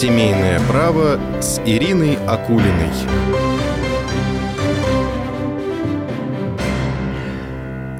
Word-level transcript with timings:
Семейное 0.00 0.60
право 0.68 1.18
с 1.40 1.60
Ириной 1.66 2.16
Акулиной. 2.24 3.47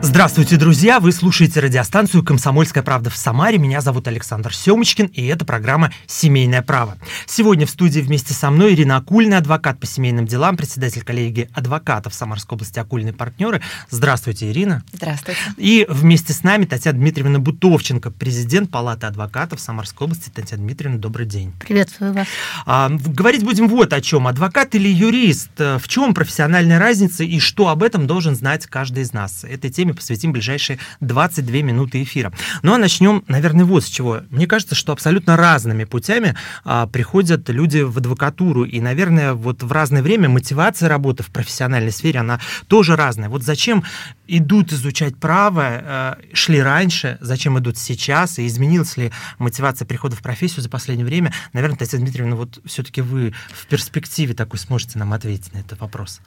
Здравствуйте, 0.09 0.57
друзья! 0.57 1.01
Вы 1.01 1.13
слушаете 1.13 1.61
радиостанцию 1.61 2.25
«Комсомольская 2.25 2.83
правда» 2.83 3.11
в 3.11 3.17
Самаре. 3.17 3.59
Меня 3.59 3.83
зовут 3.83 4.09
Александр 4.09 4.55
Семочкин, 4.55 5.05
и 5.09 5.27
это 5.27 5.45
программа 5.45 5.93
«Семейное 6.07 6.63
право». 6.63 6.97
Сегодня 7.27 7.67
в 7.67 7.71
студии 7.71 8.01
вместе 8.01 8.33
со 8.33 8.51
мной 8.51 8.73
Ирина 8.73 8.97
Акульна, 8.97 9.37
адвокат 9.37 9.79
по 9.79 9.87
семейным 9.87 10.27
делам, 10.27 10.57
председатель 10.57 11.03
коллегии 11.03 11.51
адвокатов 11.53 12.15
Самарской 12.15 12.57
области 12.57 12.79
«Акульные 12.79 13.13
партнеры». 13.13 13.61
Здравствуйте, 13.91 14.51
Ирина. 14.51 14.83
Здравствуйте. 14.95 15.39
И 15.59 15.85
вместе 15.91 16.33
с 16.33 16.43
нами 16.43 16.65
Татьяна 16.65 16.99
Дмитриевна 16.99 17.39
Бутовченко, 17.39 18.11
президент 18.11 18.71
Палаты 18.71 19.07
адвокатов 19.07 19.61
Самарской 19.61 20.07
области. 20.07 20.31
Татьяна 20.31 20.63
Дмитриевна, 20.63 20.99
добрый 20.99 21.27
день. 21.27 21.53
Приветствую 21.61 22.15
вас. 22.15 22.27
А, 22.65 22.89
говорить 22.89 23.45
будем 23.45 23.69
вот 23.69 23.93
о 23.93 24.01
чем. 24.01 24.27
Адвокат 24.27 24.75
или 24.75 24.89
юрист? 24.89 25.51
В 25.59 25.87
чем 25.87 26.15
профессиональная 26.15 26.79
разница 26.79 27.25
и 27.25 27.39
что 27.41 27.69
об 27.69 27.83
этом 27.83 28.07
должен 28.07 28.35
знать 28.35 28.67
каждый 28.67 29.03
из 29.03 29.13
нас? 29.13 29.45
Этой 29.45 29.69
теме 29.69 29.98
посвятим 29.99 30.33
ближайшие 30.33 30.79
22 31.01 31.59
минуты 31.59 32.03
эфира. 32.03 32.33
Ну 32.63 32.75
а 32.75 32.79
начнем, 32.79 33.25
наверное, 33.29 33.65
вот 33.65 33.85
с 33.85 33.89
чего. 33.89 34.23
Мне 34.31 34.47
кажется, 34.47 34.75
что 34.75 34.93
абсолютно 34.93 35.37
разными 35.37 35.85
путями 35.85 36.35
а, 36.65 36.87
приходят 36.87 37.49
люди 37.49 37.81
в 37.81 37.99
адвокатуру. 37.99 38.65
И, 38.65 38.81
наверное, 38.81 39.35
вот 39.35 39.63
в 39.63 39.73
разное 39.73 40.03
время 40.03 40.29
мотивация 40.29 40.89
работы 40.89 41.23
в 41.23 41.31
профессиональной 41.31 41.93
сфере, 41.93 42.21
она 42.21 42.41
тоже 42.69 42.97
разная. 42.97 43.29
Вот 43.29 43.43
зачем 43.43 43.85
идут 44.27 44.73
изучать 44.73 45.17
право, 45.17 45.63
а, 45.65 46.19
шли 46.33 46.61
раньше, 46.61 47.19
зачем 47.21 47.59
идут 47.59 47.77
сейчас, 47.79 48.39
и 48.39 48.47
изменилась 48.47 48.97
ли 48.97 49.13
мотивация 49.39 49.87
прихода 49.87 50.17
в 50.17 50.23
профессию 50.23 50.63
за 50.63 50.69
последнее 50.69 51.07
время? 51.07 51.33
Наверное, 51.53 51.79
Татьяна 51.79 52.05
Дмитриевна, 52.05 52.37
вот 52.37 52.61
все-таки 52.65 53.01
вы 53.01 53.35
в 53.53 53.67
перспективе 53.67 54.35
такой 54.35 54.59
сможете 54.59 54.99
нам 54.99 55.13
ответить 55.13 55.53
на 55.55 55.59
этот 55.59 55.81
вопрос. 55.81 56.21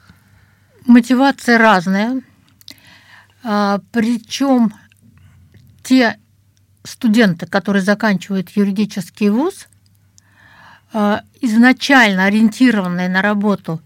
Мотивация 0.86 1.58
разная. 1.58 2.22
А, 3.42 3.80
причем 3.90 4.72
те 5.82 6.18
студенты, 6.84 7.46
которые 7.46 7.82
заканчивают 7.82 8.50
юридический 8.50 9.30
вуз, 9.30 9.68
а, 10.92 11.22
изначально 11.40 12.24
ориентированные 12.26 13.08
на 13.08 13.22
работу 13.22 13.80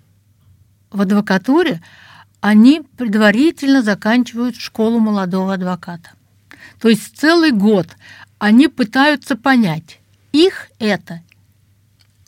в 0.91 1.01
адвокатуре, 1.01 1.83
они 2.41 2.83
предварительно 2.97 3.83
заканчивают 3.83 4.57
школу 4.57 4.99
молодого 4.99 5.55
адвоката. 5.55 6.11
То 6.81 6.89
есть 6.89 7.17
целый 7.17 7.53
год 7.53 7.89
они 8.39 8.69
пытаются 8.69 9.37
понять, 9.37 10.01
их 10.33 10.69
это 10.79 11.23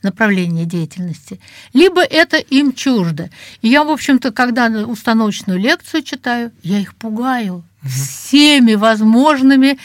направление 0.02 0.64
деятельности, 0.64 1.40
либо 1.72 2.02
это 2.02 2.36
им 2.38 2.72
чуждо. 2.72 3.30
И 3.62 3.68
я, 3.68 3.84
в 3.84 3.90
общем-то, 3.90 4.32
когда 4.32 4.66
установочную 4.86 5.58
лекцию 5.58 6.02
читаю, 6.02 6.52
я 6.62 6.78
их 6.78 6.94
пугаю 6.94 7.64
всеми 7.84 8.74
возможными 8.74 9.78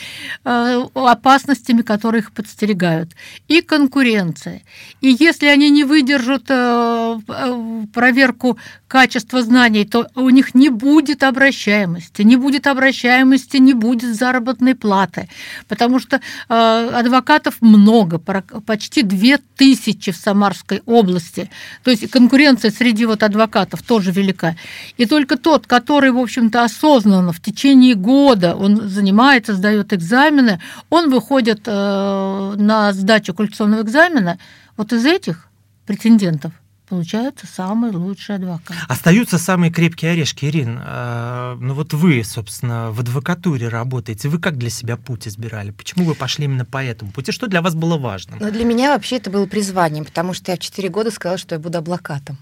э, 0.43 0.85
опасностями, 0.93 1.81
которые 1.81 2.21
их 2.21 2.31
подстерегают. 2.31 3.11
И 3.47 3.61
конкуренция. 3.61 4.63
И 5.01 5.15
если 5.19 5.45
они 5.45 5.69
не 5.69 5.83
выдержат 5.83 6.45
э, 6.49 7.19
э, 7.27 7.85
проверку 7.93 8.57
качества 8.87 9.41
знаний, 9.43 9.85
то 9.85 10.07
у 10.15 10.29
них 10.29 10.55
не 10.55 10.69
будет 10.69 11.23
обращаемости. 11.23 12.23
Не 12.23 12.35
будет 12.35 12.67
обращаемости, 12.67 13.57
не 13.57 13.73
будет 13.73 14.15
заработной 14.15 14.75
платы. 14.75 15.29
Потому 15.67 15.99
что 15.99 16.21
адвокатов 16.47 17.55
много, 17.61 18.19
почти 18.19 19.01
две 19.01 19.39
тысячи 19.57 20.11
в 20.11 20.17
Самарской 20.17 20.83
области. 20.85 21.49
То 21.83 21.89
есть 21.89 22.07
конкуренция 22.11 22.69
среди 22.69 23.05
вот 23.05 23.23
адвокатов 23.23 23.81
тоже 23.81 24.11
велика. 24.11 24.55
И 24.97 25.07
только 25.07 25.37
тот, 25.37 25.65
который, 25.65 26.11
в 26.11 26.19
общем-то, 26.19 26.63
осознанно 26.63 27.33
в 27.33 27.41
течение 27.41 27.82
течение 27.83 27.95
года 27.95 28.55
он 28.55 28.89
занимается, 28.89 29.53
сдает 29.53 29.93
экзамены, 29.93 30.59
он 30.89 31.11
выходит 31.11 31.61
э, 31.65 32.55
на 32.57 32.93
сдачу 32.93 33.33
квалификационного 33.33 33.81
экзамена, 33.81 34.37
вот 34.77 34.93
из 34.93 35.05
этих 35.05 35.47
претендентов 35.85 36.53
получается 36.87 37.47
самый 37.47 37.91
лучший 37.91 38.35
адвокат. 38.35 38.77
Остаются 38.87 39.37
самые 39.39 39.71
крепкие 39.71 40.11
орешки, 40.11 40.45
Ирин. 40.45 40.79
Э, 40.83 41.57
ну 41.59 41.73
вот 41.73 41.93
вы, 41.93 42.23
собственно, 42.23 42.91
в 42.91 42.99
адвокатуре 42.99 43.67
работаете. 43.67 44.29
Вы 44.29 44.39
как 44.39 44.57
для 44.57 44.69
себя 44.69 44.95
путь 44.97 45.27
избирали? 45.27 45.71
Почему 45.71 46.05
вы 46.05 46.15
пошли 46.15 46.45
именно 46.45 46.65
по 46.65 46.83
этому 46.83 47.11
пути? 47.11 47.31
Что 47.31 47.47
для 47.47 47.61
вас 47.61 47.75
было 47.75 47.97
важным? 47.97 48.39
Ну, 48.39 48.51
для 48.51 48.63
меня 48.63 48.93
вообще 48.93 49.17
это 49.17 49.29
было 49.29 49.45
призванием, 49.45 50.05
потому 50.05 50.33
что 50.33 50.51
я 50.51 50.57
в 50.57 50.59
4 50.59 50.89
года 50.89 51.11
сказала, 51.11 51.37
что 51.37 51.55
я 51.55 51.59
буду 51.59 51.77
адвокатом. 51.77 52.37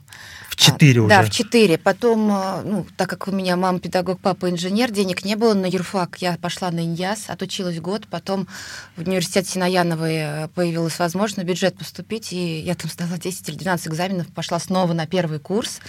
В 0.51 0.57
4 0.57 1.00
а, 1.00 1.03
уже? 1.03 1.09
Да, 1.09 1.23
в 1.23 1.29
4. 1.29 1.78
Потом, 1.78 2.29
э, 2.29 2.62
ну, 2.66 2.85
так 2.97 3.09
как 3.09 3.29
у 3.29 3.31
меня 3.31 3.56
мама 3.56 3.79
педагог, 3.79 4.19
папа 4.19 4.50
инженер, 4.50 4.91
денег 4.91 5.23
не 5.23 5.38
было 5.38 5.53
на 5.53 5.66
юрфак, 5.66 6.17
я 6.17 6.38
пошла 6.41 6.72
на 6.72 6.81
иньяс, 6.81 7.29
отучилась 7.29 7.79
год, 7.79 8.06
потом 8.09 8.50
в 8.97 9.07
университете 9.07 9.50
Синаяновой 9.50 10.16
э, 10.16 10.47
появилась 10.50 11.00
возможность 11.00 11.38
на 11.38 11.44
бюджет 11.44 11.78
поступить, 11.78 12.34
и 12.34 12.59
я 12.59 12.75
там 12.75 12.91
сдала 12.91 13.17
10 13.17 13.47
или 13.47 13.56
12 13.56 13.88
экзаменов, 13.88 14.28
пошла 14.28 14.59
снова 14.59 14.91
на 14.91 15.07
первый 15.07 15.40
курс, 15.40 15.79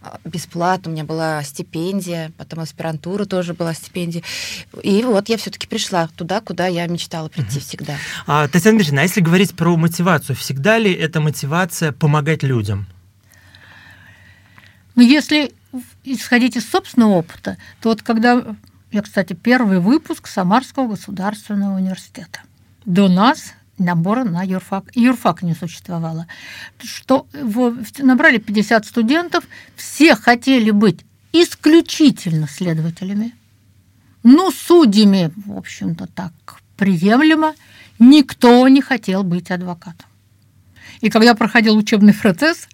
а, 0.00 0.18
бесплатно, 0.24 0.90
у 0.90 0.94
меня 0.94 1.04
была 1.04 1.42
стипендия, 1.42 2.32
потом 2.38 2.60
аспирантура 2.60 3.26
тоже 3.26 3.52
была 3.52 3.74
стипендия. 3.74 4.22
И 4.82 5.02
вот 5.02 5.28
я 5.28 5.36
все-таки 5.36 5.66
пришла 5.66 6.08
туда, 6.16 6.40
куда 6.40 6.66
я 6.66 6.86
мечтала 6.86 7.28
прийти 7.28 7.58
uh-huh. 7.58 7.60
всегда. 7.60 7.96
А, 8.26 8.48
Татьяна 8.48 8.78
Дмитриевна, 8.78 9.02
а 9.02 9.04
если 9.04 9.20
говорить 9.20 9.54
про 9.54 9.76
мотивацию, 9.76 10.34
всегда 10.34 10.78
ли 10.78 10.94
эта 10.94 11.20
мотивация 11.20 11.92
помогать 11.92 12.42
людям? 12.42 12.86
Но 14.98 15.04
если 15.04 15.54
исходить 16.02 16.56
из 16.56 16.68
собственного 16.68 17.18
опыта, 17.18 17.56
то 17.80 17.90
вот 17.90 18.02
когда 18.02 18.56
я, 18.90 19.00
кстати, 19.00 19.32
первый 19.32 19.78
выпуск 19.78 20.26
Самарского 20.26 20.88
государственного 20.88 21.76
университета. 21.76 22.40
До 22.84 23.06
нас 23.06 23.52
набора 23.78 24.24
на 24.24 24.42
юрфак. 24.42 24.86
Юрфак 24.96 25.42
не 25.42 25.54
существовало. 25.54 26.26
Что 26.82 27.28
набрали 28.00 28.38
50 28.38 28.86
студентов, 28.86 29.44
все 29.76 30.16
хотели 30.16 30.72
быть 30.72 31.04
исключительно 31.32 32.48
следователями. 32.48 33.36
Ну, 34.24 34.50
судьями, 34.50 35.30
в 35.46 35.56
общем-то, 35.56 36.08
так 36.08 36.32
приемлемо. 36.76 37.54
Никто 38.00 38.66
не 38.66 38.80
хотел 38.80 39.22
быть 39.22 39.52
адвокатом. 39.52 40.07
И 41.00 41.10
когда 41.10 41.34
проходил 41.34 41.76
учебный 41.76 42.14
процесс, 42.14 42.68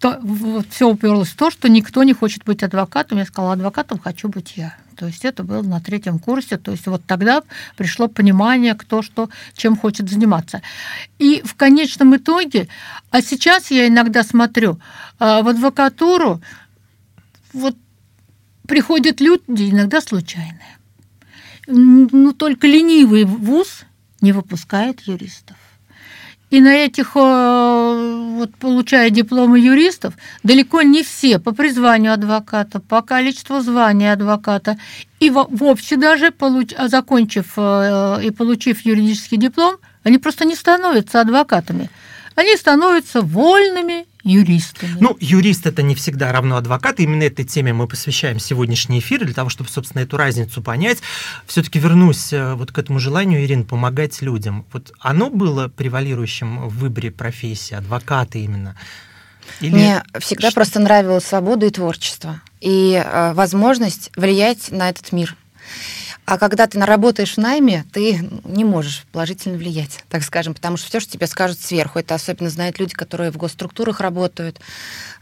то 0.00 0.18
вот 0.22 0.66
все 0.70 0.88
уперлось 0.88 1.30
в 1.30 1.36
то, 1.36 1.50
что 1.50 1.68
никто 1.68 2.02
не 2.04 2.12
хочет 2.12 2.44
быть 2.44 2.62
адвокатом. 2.62 3.18
Я 3.18 3.24
сказала, 3.24 3.54
адвокатом 3.54 3.98
хочу 3.98 4.28
быть 4.28 4.56
я. 4.56 4.76
То 4.96 5.06
есть 5.06 5.24
это 5.24 5.42
было 5.42 5.62
на 5.62 5.80
третьем 5.80 6.18
курсе. 6.18 6.56
То 6.56 6.70
есть 6.70 6.86
вот 6.86 7.04
тогда 7.06 7.42
пришло 7.76 8.08
понимание, 8.08 8.74
кто 8.74 9.02
что, 9.02 9.28
чем 9.54 9.76
хочет 9.76 10.08
заниматься. 10.08 10.62
И 11.18 11.42
в 11.44 11.54
конечном 11.54 12.16
итоге, 12.16 12.68
а 13.10 13.20
сейчас 13.20 13.70
я 13.70 13.88
иногда 13.88 14.22
смотрю 14.22 14.80
а, 15.18 15.42
в 15.42 15.48
адвокатуру, 15.48 16.40
вот 17.52 17.76
приходят 18.66 19.20
люди, 19.20 19.70
иногда 19.70 20.00
случайные. 20.00 20.78
Ну, 21.66 22.32
только 22.32 22.66
ленивый 22.66 23.24
вуз 23.24 23.82
не 24.20 24.32
выпускает 24.32 25.00
юристов. 25.02 25.56
И 26.50 26.60
на 26.60 26.74
этих, 26.74 27.16
э, 27.16 28.34
вот, 28.36 28.54
получая 28.56 29.10
дипломы 29.10 29.58
юристов, 29.58 30.14
далеко 30.44 30.82
не 30.82 31.02
все 31.02 31.40
по 31.40 31.52
призванию 31.52 32.12
адвоката, 32.12 32.78
по 32.78 33.02
количеству 33.02 33.60
звания 33.60 34.12
адвоката, 34.12 34.78
и 35.18 35.30
вовсе 35.30 35.96
даже, 35.96 36.30
получ, 36.30 36.72
закончив 36.78 37.54
э, 37.56 38.20
и 38.22 38.30
получив 38.30 38.86
юридический 38.86 39.38
диплом, 39.38 39.76
они 40.04 40.18
просто 40.18 40.44
не 40.44 40.54
становятся 40.54 41.20
адвокатами. 41.20 41.90
Они 42.36 42.54
становятся 42.56 43.22
вольными 43.22 44.06
юристами. 44.26 44.96
Ну, 45.00 45.16
юрист 45.20 45.66
это 45.66 45.82
не 45.82 45.94
всегда 45.94 46.32
равно 46.32 46.56
адвокат. 46.56 47.00
Именно 47.00 47.22
этой 47.22 47.44
теме 47.44 47.72
мы 47.72 47.86
посвящаем 47.86 48.38
сегодняшний 48.38 48.98
эфир 48.98 49.24
для 49.24 49.34
того, 49.34 49.48
чтобы, 49.48 49.70
собственно, 49.70 50.02
эту 50.02 50.16
разницу 50.16 50.62
понять. 50.62 50.98
Все-таки 51.46 51.78
вернусь 51.78 52.32
э, 52.32 52.54
вот 52.54 52.72
к 52.72 52.78
этому 52.78 52.98
желанию, 52.98 53.44
Ирин, 53.44 53.64
помогать 53.64 54.20
людям. 54.22 54.66
Вот 54.72 54.92
оно 54.98 55.30
было 55.30 55.68
превалирующим 55.68 56.68
в 56.68 56.78
выборе 56.78 57.10
профессии, 57.10 57.74
адвоката 57.74 58.38
именно? 58.38 58.76
Или... 59.60 59.70
Мне 59.70 60.04
всегда 60.18 60.48
Что? 60.48 60.56
просто 60.56 60.80
нравилась 60.80 61.24
свобода 61.24 61.66
и 61.66 61.70
творчество. 61.70 62.40
И 62.60 63.00
э, 63.02 63.32
возможность 63.34 64.10
влиять 64.16 64.70
на 64.70 64.88
этот 64.90 65.12
мир– 65.12 65.36
А 66.26 66.38
когда 66.38 66.66
ты 66.66 66.76
наработаешь 66.76 67.34
в 67.34 67.38
найме, 67.38 67.84
ты 67.92 68.28
не 68.44 68.64
можешь 68.64 69.04
положительно 69.12 69.56
влиять, 69.56 70.04
так 70.08 70.24
скажем, 70.24 70.54
потому 70.54 70.76
что 70.76 70.88
все, 70.88 70.98
что 70.98 71.12
тебе 71.12 71.28
скажут 71.28 71.60
сверху, 71.60 72.00
это 72.00 72.16
особенно 72.16 72.50
знают 72.50 72.80
люди, 72.80 72.94
которые 72.94 73.30
в 73.30 73.36
госструктурах 73.36 74.00
работают, 74.00 74.60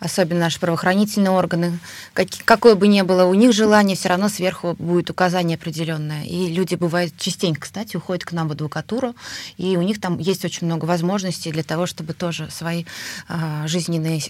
особенно 0.00 0.40
наши 0.40 0.58
правоохранительные 0.58 1.30
органы. 1.30 1.78
Как, 2.14 2.28
какое 2.46 2.74
бы 2.74 2.88
ни 2.88 3.02
было 3.02 3.26
у 3.26 3.34
них 3.34 3.52
желание, 3.52 3.98
все 3.98 4.08
равно 4.08 4.30
сверху 4.30 4.76
будет 4.78 5.10
указание 5.10 5.56
определенное. 5.56 6.24
И 6.24 6.46
люди 6.46 6.74
бывают 6.74 7.12
частенько, 7.18 7.60
кстати, 7.60 7.98
уходят 7.98 8.24
к 8.24 8.32
нам 8.32 8.48
в 8.48 8.52
адвокатуру, 8.52 9.14
и 9.58 9.76
у 9.76 9.82
них 9.82 10.00
там 10.00 10.18
есть 10.18 10.46
очень 10.46 10.66
много 10.66 10.86
возможностей 10.86 11.52
для 11.52 11.64
того, 11.64 11.84
чтобы 11.84 12.14
тоже 12.14 12.50
свои 12.50 12.86
э, 13.28 13.64
жизненные 13.66 14.22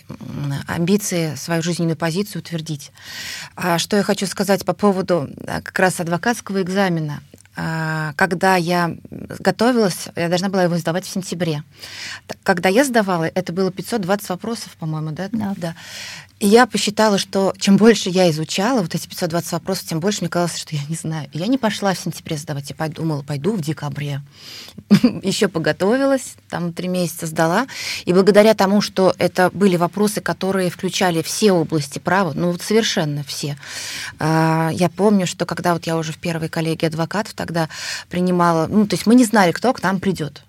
амбиции, 0.66 1.36
свою 1.36 1.62
жизненную 1.62 1.96
позицию 1.96 2.42
утвердить. 2.42 2.90
А 3.54 3.78
что 3.78 3.96
я 3.96 4.02
хочу 4.02 4.26
сказать 4.26 4.64
по 4.64 4.72
поводу 4.72 5.28
а, 5.46 5.60
как 5.60 5.78
раз 5.78 6.00
адвокатского 6.04 6.62
экзамена. 6.62 7.20
А, 7.56 8.12
когда 8.16 8.56
я 8.56 8.96
готовилась, 9.38 10.08
я 10.16 10.28
должна 10.28 10.48
была 10.48 10.64
его 10.64 10.76
сдавать 10.76 11.04
в 11.04 11.12
сентябре. 11.12 11.62
Когда 12.42 12.68
я 12.68 12.84
сдавала, 12.84 13.24
это 13.24 13.52
было 13.52 13.70
520 13.70 14.28
вопросов, 14.28 14.76
по-моему, 14.78 15.12
да? 15.12 15.28
Да. 15.32 15.54
да. 15.56 15.74
И 16.40 16.48
я 16.48 16.66
посчитала, 16.66 17.16
что 17.16 17.54
чем 17.58 17.76
больше 17.76 18.10
я 18.10 18.28
изучала 18.30 18.82
вот 18.82 18.94
эти 18.94 19.06
520 19.06 19.52
вопросов, 19.52 19.86
тем 19.86 20.00
больше 20.00 20.20
мне 20.20 20.28
казалось, 20.28 20.58
что 20.58 20.74
я 20.74 20.82
не 20.88 20.96
знаю. 20.96 21.28
Я 21.32 21.46
не 21.46 21.58
пошла 21.58 21.94
в 21.94 21.98
сентябре 21.98 22.36
сдавать, 22.36 22.68
я 22.70 22.76
подумала, 22.76 23.22
пойду 23.22 23.52
в 23.52 23.60
декабре. 23.60 24.20
Еще 25.22 25.48
поготовилась, 25.48 26.34
там 26.50 26.72
три 26.72 26.88
месяца 26.88 27.26
сдала. 27.26 27.66
И 28.04 28.12
благодаря 28.12 28.54
тому, 28.54 28.80
что 28.80 29.14
это 29.18 29.48
были 29.54 29.76
вопросы, 29.76 30.20
которые 30.20 30.70
включали 30.70 31.22
все 31.22 31.52
области 31.52 32.00
права, 32.00 32.32
ну 32.34 32.50
вот 32.50 32.62
совершенно 32.62 33.22
все. 33.22 33.56
А, 34.18 34.70
я 34.74 34.88
помню, 34.88 35.26
что 35.26 35.46
когда 35.46 35.72
вот 35.72 35.86
я 35.86 35.96
уже 35.96 36.12
в 36.12 36.18
первой 36.18 36.48
коллегии 36.48 36.86
адвокатов 36.86 37.32
тогда 37.44 37.68
принимала, 38.08 38.66
ну 38.66 38.86
то 38.86 38.94
есть 38.94 39.06
мы 39.06 39.14
не 39.14 39.24
знали, 39.24 39.52
кто 39.52 39.72
к 39.74 39.82
нам 39.82 40.00
придет. 40.00 40.42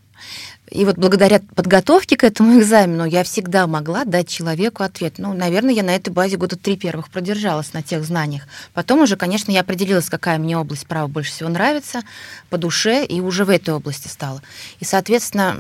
И 0.72 0.84
вот 0.84 0.98
благодаря 0.98 1.42
подготовке 1.56 2.18
к 2.18 2.24
этому 2.24 2.60
экзамену 2.60 3.06
я 3.06 3.24
всегда 3.24 3.68
могла 3.68 4.04
дать 4.04 4.28
человеку 4.28 4.82
ответ. 4.82 5.16
Ну, 5.20 5.34
наверное, 5.34 5.74
я 5.74 5.84
на 5.84 5.96
этой 5.96 6.10
базе 6.10 6.38
года 6.38 6.56
три 6.56 6.76
первых 6.76 7.10
продержалась 7.10 7.74
на 7.74 7.84
тех 7.84 8.04
знаниях. 8.04 8.48
Потом 8.74 9.02
уже, 9.02 9.16
конечно, 9.16 9.52
я 9.52 9.62
определилась, 9.62 10.10
какая 10.10 10.40
мне 10.40 10.58
область 10.58 10.88
права 10.88 11.08
больше 11.08 11.32
всего 11.32 11.50
нравится, 11.50 12.02
по 12.50 12.58
душе, 12.58 13.06
и 13.06 13.22
уже 13.22 13.46
в 13.46 13.52
этой 13.52 13.76
области 13.76 14.08
стала. 14.08 14.42
И, 14.80 14.86
соответственно, 14.86 15.58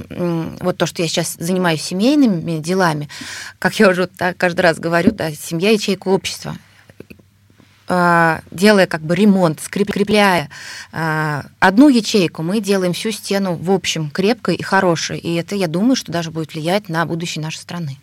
вот 0.59 0.77
то, 0.77 0.87
что 0.87 1.03
я 1.03 1.07
сейчас 1.07 1.35
занимаюсь 1.39 1.83
семейными 1.83 2.57
делами, 2.57 3.07
как 3.59 3.79
я 3.79 3.89
уже 3.89 4.09
каждый 4.37 4.61
раз 4.61 4.79
говорю, 4.79 5.11
да, 5.11 5.31
семья 5.31 5.69
ячейка 5.69 6.07
общества. 6.07 6.57
А, 7.87 8.41
делая 8.51 8.87
как 8.87 9.01
бы 9.01 9.15
ремонт, 9.15 9.59
скрепляя 9.61 10.49
а, 10.91 11.45
одну 11.59 11.87
ячейку, 11.87 12.41
мы 12.41 12.59
делаем 12.59 12.93
всю 12.93 13.11
стену 13.11 13.55
в 13.55 13.71
общем 13.71 14.09
крепкой 14.09 14.55
и 14.55 14.63
хорошей. 14.63 15.19
И 15.19 15.35
это, 15.35 15.55
я 15.55 15.67
думаю, 15.67 15.95
что 15.95 16.11
даже 16.11 16.31
будет 16.31 16.53
влиять 16.53 16.89
на 16.89 17.05
будущее 17.05 17.43
нашей 17.43 17.59
страны. 17.59 17.97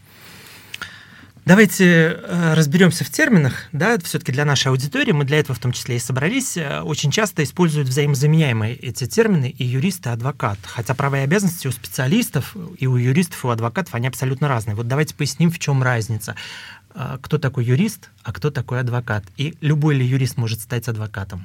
Давайте 1.45 1.85
э, 1.85 2.55
разберемся 2.55 3.05
в 3.05 3.11
терминах, 3.11 3.65
да, 3.73 3.99
все-таки 3.99 4.31
для 4.31 4.45
нашей 4.45 4.69
аудитории, 4.69 5.11
мы 5.11 5.25
для 5.25 5.41
этого 5.41 5.57
в 5.57 5.59
том 5.59 5.73
числе 5.73 5.97
и 5.97 5.99
собрались, 5.99 6.57
э, 6.57 6.83
очень 6.83 7.11
часто 7.11 7.43
используют 7.43 7.89
взаимозаменяемые 7.89 8.77
эти 8.77 9.09
термины 9.09 9.51
и 9.51 9.65
юрист, 9.65 10.07
и 10.07 10.11
адвокат, 10.11 10.59
хотя 10.63 10.95
права 10.95 11.19
и 11.19 11.25
обязанности 11.25 11.67
у 11.67 11.73
специалистов 11.73 12.57
и 12.79 12.87
у 12.87 12.95
юристов, 12.95 13.43
и 13.43 13.49
у 13.49 13.51
адвокатов, 13.51 13.93
они 13.97 14.07
абсолютно 14.07 14.47
разные. 14.47 14.77
Вот 14.77 14.87
давайте 14.87 15.17
поясним, 15.17 15.51
в 15.51 15.59
чем 15.59 15.83
разница. 15.83 16.37
А, 16.95 17.19
кто 17.19 17.39
такой 17.39 17.65
юрист, 17.65 18.11
а 18.23 18.33
кто 18.33 18.51
такой 18.51 18.81
адвокат. 18.81 19.25
И 19.37 19.55
любой 19.61 19.97
ли 19.97 20.05
юрист 20.05 20.37
может 20.37 20.61
стать 20.61 20.89
адвокатом? 20.89 21.45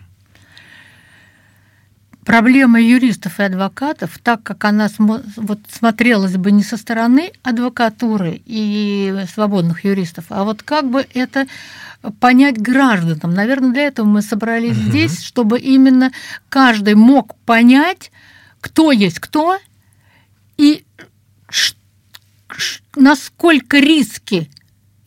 Проблема 2.26 2.82
юристов 2.82 3.40
и 3.40 3.44
адвокатов, 3.44 4.20
так 4.22 4.44
как 4.44 4.66
она 4.66 4.90
вот 4.98 5.60
смотрелась 5.72 6.36
бы 6.36 6.52
не 6.52 6.62
со 6.62 6.76
стороны 6.76 7.32
адвокатуры 7.42 8.42
и 8.46 9.24
свободных 9.34 9.86
юристов, 9.86 10.26
а 10.30 10.44
вот 10.44 10.62
как 10.62 10.90
бы 10.90 11.08
это 11.14 11.48
понять 12.20 12.62
гражданам. 12.62 13.34
Наверное, 13.34 13.72
для 13.72 13.84
этого 13.84 14.06
мы 14.06 14.22
собрались 14.22 14.78
угу. 14.78 14.90
здесь, 14.90 15.22
чтобы 15.24 15.58
именно 15.58 16.12
каждый 16.50 16.96
мог 16.96 17.36
понять, 17.46 18.12
кто 18.60 18.92
есть 18.92 19.20
кто 19.20 19.58
и 20.58 20.84
насколько 22.98 23.80
риски 23.80 24.50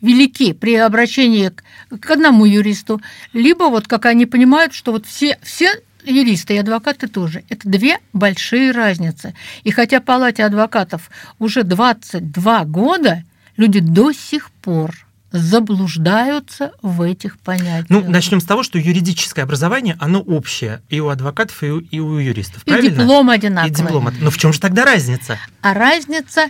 велики 0.00 0.52
при 0.52 0.74
обращении 0.76 1.48
к, 1.48 1.62
к 2.00 2.10
одному 2.10 2.44
юристу, 2.44 3.00
либо 3.32 3.64
вот 3.64 3.86
как 3.86 4.06
они 4.06 4.26
понимают, 4.26 4.74
что 4.74 4.92
вот 4.92 5.06
все, 5.06 5.38
все 5.42 5.72
юристы 6.04 6.54
и 6.54 6.58
адвокаты 6.58 7.08
тоже. 7.08 7.44
Это 7.48 7.68
две 7.68 7.98
большие 8.12 8.72
разницы. 8.72 9.34
И 9.62 9.70
хотя 9.70 10.00
Палате 10.00 10.44
адвокатов 10.44 11.10
уже 11.38 11.62
22 11.62 12.64
года, 12.64 13.24
люди 13.56 13.80
до 13.80 14.12
сих 14.12 14.50
пор 14.50 14.94
заблуждаются 15.32 16.72
в 16.82 17.02
этих 17.02 17.38
понятиях. 17.38 17.86
Ну, 17.88 18.02
начнем 18.08 18.40
с 18.40 18.44
того, 18.44 18.62
что 18.62 18.78
юридическое 18.78 19.44
образование, 19.44 19.96
оно 20.00 20.20
общее 20.20 20.82
и 20.88 20.98
у 21.00 21.08
адвокатов, 21.08 21.62
и 21.62 21.70
у, 21.70 21.78
и 21.78 22.00
у 22.00 22.18
юристов, 22.18 22.62
и 22.64 22.70
правильно? 22.70 22.96
диплом 22.96 23.30
одинаковый. 23.30 23.70
И 23.70 23.74
диплом. 23.74 24.08
Но 24.20 24.30
в 24.30 24.38
чем 24.38 24.52
же 24.52 24.60
тогда 24.60 24.84
разница? 24.84 25.38
А 25.62 25.74
разница, 25.74 26.46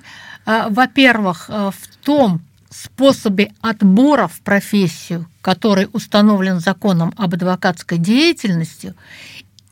а, 0.46 0.68
во-первых, 0.70 1.46
а, 1.48 1.70
в 1.72 2.04
том, 2.04 2.40
способе 2.70 3.52
отбора 3.60 4.28
в 4.28 4.40
профессию, 4.40 5.26
который 5.42 5.88
установлен 5.92 6.60
законом 6.60 7.12
об 7.16 7.34
адвокатской 7.34 7.98
деятельности, 7.98 8.94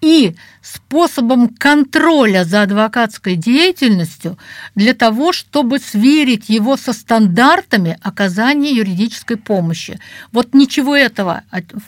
и 0.00 0.36
способом 0.74 1.48
контроля 1.48 2.44
за 2.44 2.62
адвокатской 2.62 3.36
деятельностью 3.36 4.38
для 4.74 4.94
того, 4.94 5.32
чтобы 5.32 5.78
сверить 5.78 6.48
его 6.48 6.76
со 6.76 6.92
стандартами 6.92 7.98
оказания 8.02 8.72
юридической 8.72 9.36
помощи. 9.36 9.98
Вот 10.32 10.54
ничего 10.54 10.96
этого 10.96 11.42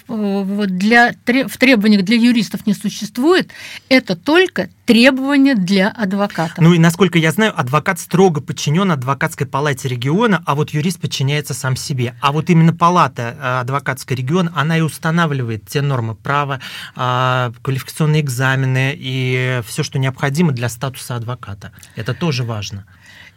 для, 0.09 1.13
в 1.27 1.59
требованиях 1.59 2.05
для 2.05 2.17
юристов 2.17 2.67
не 2.67 2.75
существует, 2.75 3.51
это 3.89 4.17
только 4.17 4.71
требования 4.87 5.55
для 5.55 5.89
адвоката. 5.89 6.55
Ну 6.59 6.73
и 6.75 6.79
насколько 6.79 7.19
я 7.19 7.31
знаю, 7.31 7.53
адвокат 7.57 8.01
строго 8.01 8.41
подчинен 8.41 8.91
адвокатской 8.91 9.47
палате 9.47 9.89
региона, 9.89 10.43
а 10.47 10.55
вот 10.55 10.71
юрист 10.71 11.01
подчиняется 11.01 11.55
сам 11.55 11.77
себе. 11.77 12.15
А 12.21 12.33
вот 12.33 12.51
именно 12.51 12.73
палата 12.73 13.37
э, 13.39 13.61
адвокатской 13.61 14.17
региона, 14.17 14.53
она 14.55 14.79
и 14.79 14.81
устанавливает 14.81 15.69
те 15.69 15.81
нормы 15.81 16.17
права, 16.17 16.61
а, 16.97 17.53
квалификационные 17.63 18.23
экзамены 18.23 18.70
и 18.77 19.61
все, 19.67 19.83
что 19.83 19.99
необходимо 19.99 20.53
для 20.53 20.69
статуса 20.69 21.17
адвоката. 21.17 21.73
Это 21.97 22.15
тоже 22.15 22.45
важно. 22.45 22.87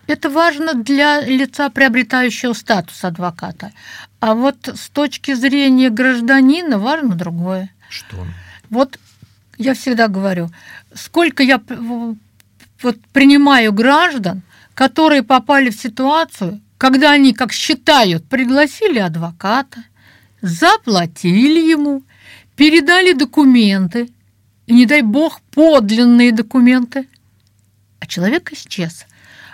Это 0.07 0.29
важно 0.29 0.73
для 0.73 1.21
лица, 1.21 1.69
приобретающего 1.69 2.53
статус 2.53 3.03
адвоката. 3.03 3.71
А 4.19 4.33
вот 4.33 4.67
с 4.67 4.89
точки 4.89 5.33
зрения 5.33 5.89
гражданина 5.89 6.77
важно 6.77 7.15
другое. 7.15 7.69
Что? 7.89 8.25
Вот 8.69 8.99
я 9.57 9.73
всегда 9.73 10.07
говорю, 10.07 10.49
сколько 10.93 11.43
я 11.43 11.61
вот 12.81 12.97
принимаю 13.13 13.71
граждан, 13.71 14.41
которые 14.73 15.23
попали 15.23 15.69
в 15.69 15.75
ситуацию, 15.75 16.59
когда 16.77 17.11
они, 17.11 17.33
как 17.33 17.53
считают, 17.53 18.25
пригласили 18.27 18.99
адвоката, 18.99 19.83
заплатили 20.41 21.71
ему, 21.71 22.03
передали 22.57 23.13
документы, 23.13 24.09
и, 24.73 24.75
не 24.75 24.85
дай 24.87 25.03
бог, 25.03 25.39
подлинные 25.51 26.31
документы, 26.31 27.07
а 27.99 28.07
человек 28.07 28.51
исчез. 28.53 29.05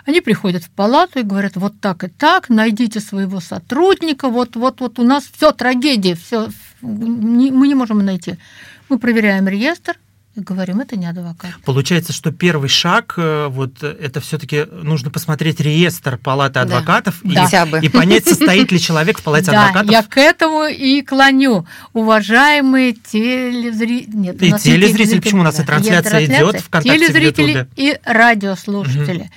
Они 0.06 0.22
приходят 0.22 0.64
в 0.64 0.70
палату 0.70 1.18
и 1.18 1.22
говорят, 1.22 1.56
вот 1.56 1.78
так 1.78 2.04
и 2.04 2.08
так, 2.08 2.48
найдите 2.48 3.00
своего 3.00 3.40
сотрудника, 3.40 4.30
вот, 4.30 4.56
вот, 4.56 4.80
вот 4.80 4.98
у 4.98 5.02
нас 5.02 5.24
все 5.30 5.52
трагедия, 5.52 6.14
все, 6.14 6.48
мы 6.80 7.68
не 7.68 7.74
можем 7.74 7.98
найти. 7.98 8.38
Мы 8.88 8.98
проверяем 8.98 9.46
реестр, 9.46 9.98
и 10.36 10.40
говорим, 10.40 10.78
это 10.78 10.96
не 10.96 11.06
адвокат. 11.06 11.50
Получается, 11.64 12.12
что 12.12 12.30
первый 12.30 12.68
шаг, 12.68 13.14
э, 13.16 13.48
вот 13.48 13.82
это 13.82 14.20
все-таки 14.20 14.64
нужно 14.70 15.10
посмотреть 15.10 15.58
реестр 15.60 16.18
палаты 16.18 16.60
адвокатов 16.60 17.20
да. 17.24 17.46
И, 17.46 17.70
да. 17.70 17.78
и 17.80 17.88
понять, 17.88 18.28
состоит 18.28 18.70
ли 18.70 18.78
человек 18.78 19.18
в 19.18 19.22
палате 19.24 19.46
да, 19.50 19.64
адвокатов. 19.64 19.90
Я 19.90 20.02
к 20.04 20.16
этому 20.18 20.66
и 20.66 21.02
клоню. 21.02 21.66
Уважаемые 21.94 22.92
телезрители. 22.92 24.16
Нет, 24.16 24.40
и 24.40 24.52
телезрители, 24.52 25.18
почему 25.18 25.40
у 25.40 25.44
нас 25.44 25.58
и 25.58 25.64
трансляция 25.64 26.24
идет 26.26 26.60
в 26.60 26.80
Телезрители 26.80 27.66
в 27.74 27.78
и 27.78 27.98
радиослушатели. 28.04 29.22
Угу. 29.22 29.30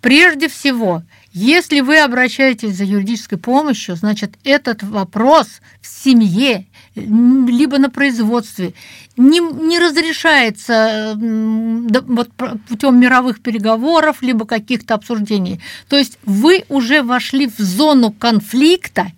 Прежде 0.00 0.48
всего, 0.48 1.02
если 1.32 1.80
вы 1.80 1.98
обращаетесь 1.98 2.76
за 2.76 2.84
юридической 2.84 3.36
помощью, 3.36 3.96
значит, 3.96 4.38
этот 4.44 4.82
вопрос 4.82 5.46
в 5.82 5.86
семье 5.86 6.66
либо 6.94 7.78
на 7.78 7.90
производстве 7.90 8.74
не, 9.16 9.40
не 9.40 9.78
разрешается 9.78 11.14
вот, 11.16 12.30
путем 12.68 13.00
мировых 13.00 13.40
переговоров, 13.40 14.22
либо 14.22 14.46
каких-то 14.46 14.94
обсуждений. 14.94 15.60
То 15.88 15.96
есть 15.96 16.18
вы 16.24 16.64
уже 16.68 17.02
вошли 17.02 17.46
в 17.46 17.58
зону 17.58 18.12
конфликта, 18.12 19.12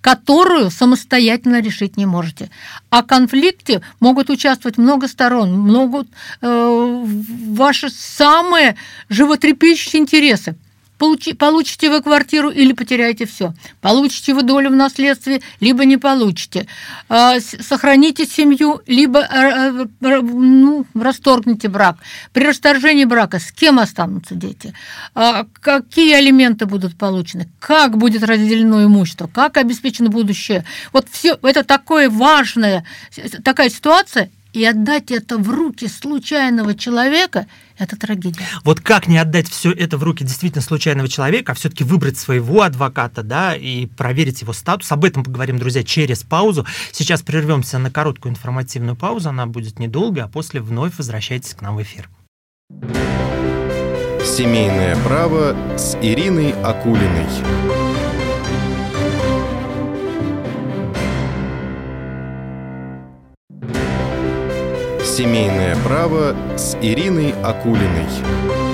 которую 0.00 0.70
самостоятельно 0.70 1.60
решить 1.60 1.96
не 1.96 2.06
можете. 2.06 2.50
А 2.88 3.02
в 3.02 3.06
конфликте 3.06 3.82
могут 4.00 4.30
участвовать 4.30 4.78
много 4.78 5.08
сторон, 5.08 5.58
могут 5.58 6.08
э, 6.40 7.04
ваши 7.48 7.90
самые 7.90 8.76
животрепещущие 9.08 10.00
интересы. 10.00 10.56
Получи, 11.00 11.32
получите 11.32 11.88
вы 11.88 12.02
квартиру 12.02 12.50
или 12.50 12.74
потеряете 12.74 13.24
все. 13.24 13.54
Получите 13.80 14.34
вы 14.34 14.42
долю 14.42 14.68
в 14.68 14.76
наследстве, 14.76 15.40
либо 15.58 15.86
не 15.86 15.96
получите. 15.96 16.66
Э, 17.08 17.40
сохраните 17.40 18.26
семью, 18.26 18.82
либо 18.86 19.20
э, 19.20 19.86
э, 20.02 20.20
ну, 20.20 20.84
расторгните 20.94 21.68
брак. 21.68 21.96
При 22.34 22.44
расторжении 22.44 23.06
брака 23.06 23.38
с 23.38 23.50
кем 23.50 23.78
останутся 23.78 24.34
дети? 24.34 24.74
Э, 25.14 25.44
какие 25.62 26.12
алименты 26.12 26.66
будут 26.66 26.98
получены? 26.98 27.48
Как 27.60 27.96
будет 27.96 28.22
разделено 28.22 28.84
имущество? 28.84 29.26
Как 29.26 29.56
обеспечено 29.56 30.10
будущее? 30.10 30.66
Вот 30.92 31.08
все 31.10 31.38
это 31.40 31.64
такое 31.64 32.10
важная 32.10 32.84
такая 33.42 33.70
ситуация, 33.70 34.28
и 34.52 34.64
отдать 34.64 35.10
это 35.10 35.38
в 35.38 35.48
руки 35.50 35.88
случайного 35.88 36.74
человека– 36.74 37.46
это 37.78 37.96
трагедия. 37.96 38.44
Вот 38.64 38.80
как 38.80 39.08
не 39.08 39.18
отдать 39.18 39.48
все 39.48 39.72
это 39.72 39.96
в 39.96 40.02
руки 40.02 40.24
действительно 40.24 40.62
случайного 40.62 41.08
человека, 41.08 41.52
а 41.52 41.54
все-таки 41.54 41.84
выбрать 41.84 42.18
своего 42.18 42.62
адвоката, 42.62 43.22
да, 43.22 43.54
и 43.56 43.86
проверить 43.86 44.42
его 44.42 44.52
статус. 44.52 44.90
Об 44.92 45.04
этом 45.04 45.24
поговорим, 45.24 45.58
друзья, 45.58 45.82
через 45.82 46.22
паузу. 46.22 46.66
Сейчас 46.92 47.22
прервемся 47.22 47.78
на 47.78 47.90
короткую 47.90 48.32
информативную 48.32 48.96
паузу, 48.96 49.30
она 49.30 49.46
будет 49.46 49.78
недолгой, 49.78 50.24
а 50.24 50.28
после 50.28 50.60
вновь 50.60 50.98
возвращайтесь 50.98 51.54
к 51.54 51.62
нам 51.62 51.76
в 51.76 51.82
эфир. 51.82 52.08
Семейное 54.24 54.96
право 55.02 55.56
с 55.76 55.96
Ириной 56.02 56.52
Акулиной. 56.62 57.89
Семейное 65.20 65.76
право 65.84 66.34
с 66.56 66.74
Ириной 66.80 67.34
Акулиной. 67.42 68.69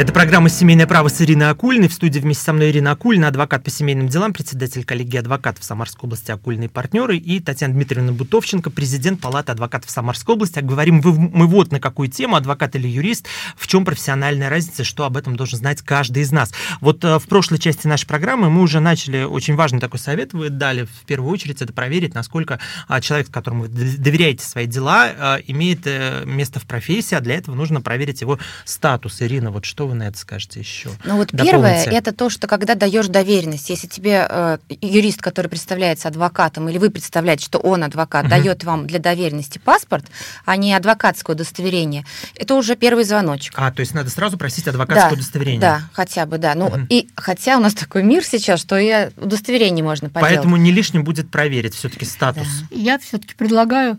Это 0.00 0.14
программа 0.14 0.48
«Семейное 0.48 0.86
право» 0.86 1.08
с 1.08 1.20
Ириной 1.20 1.50
Акульной. 1.50 1.88
В 1.88 1.92
студии 1.92 2.20
вместе 2.20 2.42
со 2.42 2.54
мной 2.54 2.70
Ирина 2.70 2.92
Акульна, 2.92 3.28
адвокат 3.28 3.62
по 3.62 3.70
семейным 3.70 4.08
делам, 4.08 4.32
председатель 4.32 4.82
коллегии 4.82 5.18
адвокатов 5.18 5.62
Самарской 5.62 6.06
области 6.06 6.30
«Акульные 6.30 6.70
партнеры» 6.70 7.18
и 7.18 7.38
Татьяна 7.38 7.74
Дмитриевна 7.74 8.12
Бутовченко, 8.12 8.70
президент 8.70 9.20
Палаты 9.20 9.52
адвокатов 9.52 9.90
Самарской 9.90 10.36
области. 10.36 10.58
А 10.58 10.62
говорим 10.62 11.02
мы 11.04 11.46
вот 11.46 11.70
на 11.70 11.80
какую 11.80 12.08
тему, 12.08 12.36
адвокат 12.36 12.76
или 12.76 12.88
юрист, 12.88 13.26
в 13.58 13.66
чем 13.66 13.84
профессиональная 13.84 14.48
разница, 14.48 14.84
что 14.84 15.04
об 15.04 15.18
этом 15.18 15.36
должен 15.36 15.58
знать 15.58 15.82
каждый 15.82 16.22
из 16.22 16.32
нас. 16.32 16.54
Вот 16.80 17.04
э, 17.04 17.18
в 17.18 17.26
прошлой 17.26 17.58
части 17.58 17.86
нашей 17.86 18.06
программы 18.06 18.48
мы 18.48 18.62
уже 18.62 18.80
начали 18.80 19.24
очень 19.24 19.54
важный 19.54 19.80
такой 19.80 20.00
совет, 20.00 20.32
вы 20.32 20.48
дали 20.48 20.84
в 20.84 21.04
первую 21.04 21.30
очередь, 21.30 21.60
это 21.60 21.74
проверить, 21.74 22.14
насколько 22.14 22.58
а, 22.88 23.02
человек, 23.02 23.30
которому 23.30 23.64
вы 23.64 23.68
доверяете 23.68 24.46
свои 24.46 24.64
дела, 24.64 25.10
э, 25.10 25.42
имеет 25.48 25.80
э, 25.84 26.22
место 26.24 26.58
в 26.58 26.64
профессии, 26.64 27.14
а 27.14 27.20
для 27.20 27.34
этого 27.34 27.54
нужно 27.54 27.82
проверить 27.82 28.22
его 28.22 28.38
статус. 28.64 29.20
Ирина, 29.20 29.50
вот 29.50 29.66
что 29.66 29.89
вы 29.90 29.96
на 29.96 30.04
это 30.04 30.18
скажете 30.18 30.60
еще? 30.60 30.90
Ну 31.04 31.16
вот 31.16 31.28
Дополните. 31.28 31.50
первое, 31.50 31.84
это 31.84 32.12
то, 32.12 32.30
что 32.30 32.46
когда 32.46 32.74
даешь 32.74 33.08
доверенность, 33.08 33.70
если 33.70 33.86
тебе 33.86 34.26
э, 34.28 34.58
юрист, 34.80 35.20
который 35.20 35.48
представляется 35.48 36.08
адвокатом, 36.08 36.68
или 36.68 36.78
вы 36.78 36.90
представляете, 36.90 37.44
что 37.44 37.58
он 37.58 37.84
адвокат, 37.84 38.24
угу. 38.24 38.30
дает 38.30 38.64
вам 38.64 38.86
для 38.86 38.98
доверенности 38.98 39.58
паспорт, 39.58 40.06
а 40.44 40.56
не 40.56 40.72
адвокатское 40.74 41.34
удостоверение, 41.34 42.04
это 42.36 42.54
уже 42.54 42.76
первый 42.76 43.04
звоночек. 43.04 43.54
А, 43.56 43.70
то 43.70 43.80
есть 43.80 43.94
надо 43.94 44.10
сразу 44.10 44.38
просить 44.38 44.66
адвокатское 44.68 45.10
да, 45.10 45.14
удостоверение? 45.14 45.60
Да, 45.60 45.82
хотя 45.92 46.26
бы, 46.26 46.38
да. 46.38 46.54
Ну 46.54 46.66
угу. 46.66 46.80
и 46.88 47.08
хотя 47.14 47.58
у 47.58 47.60
нас 47.60 47.74
такой 47.74 48.02
мир 48.02 48.24
сейчас, 48.24 48.60
что 48.60 48.78
и 48.78 49.10
удостоверение 49.16 49.84
можно 49.84 50.08
поделать. 50.08 50.36
Поэтому 50.36 50.56
не 50.56 50.72
лишним 50.72 51.04
будет 51.04 51.30
проверить 51.30 51.74
все-таки 51.74 52.04
статус. 52.04 52.46
Да. 52.70 52.76
Я 52.76 52.98
все-таки 52.98 53.34
предлагаю 53.34 53.98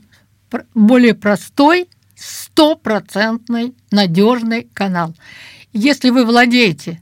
более 0.73 1.13
простой, 1.13 1.87
стопроцентный 2.15 3.73
надежный 3.89 4.67
канал. 4.73 5.15
Если 5.73 6.09
вы 6.09 6.25
владеете 6.25 7.01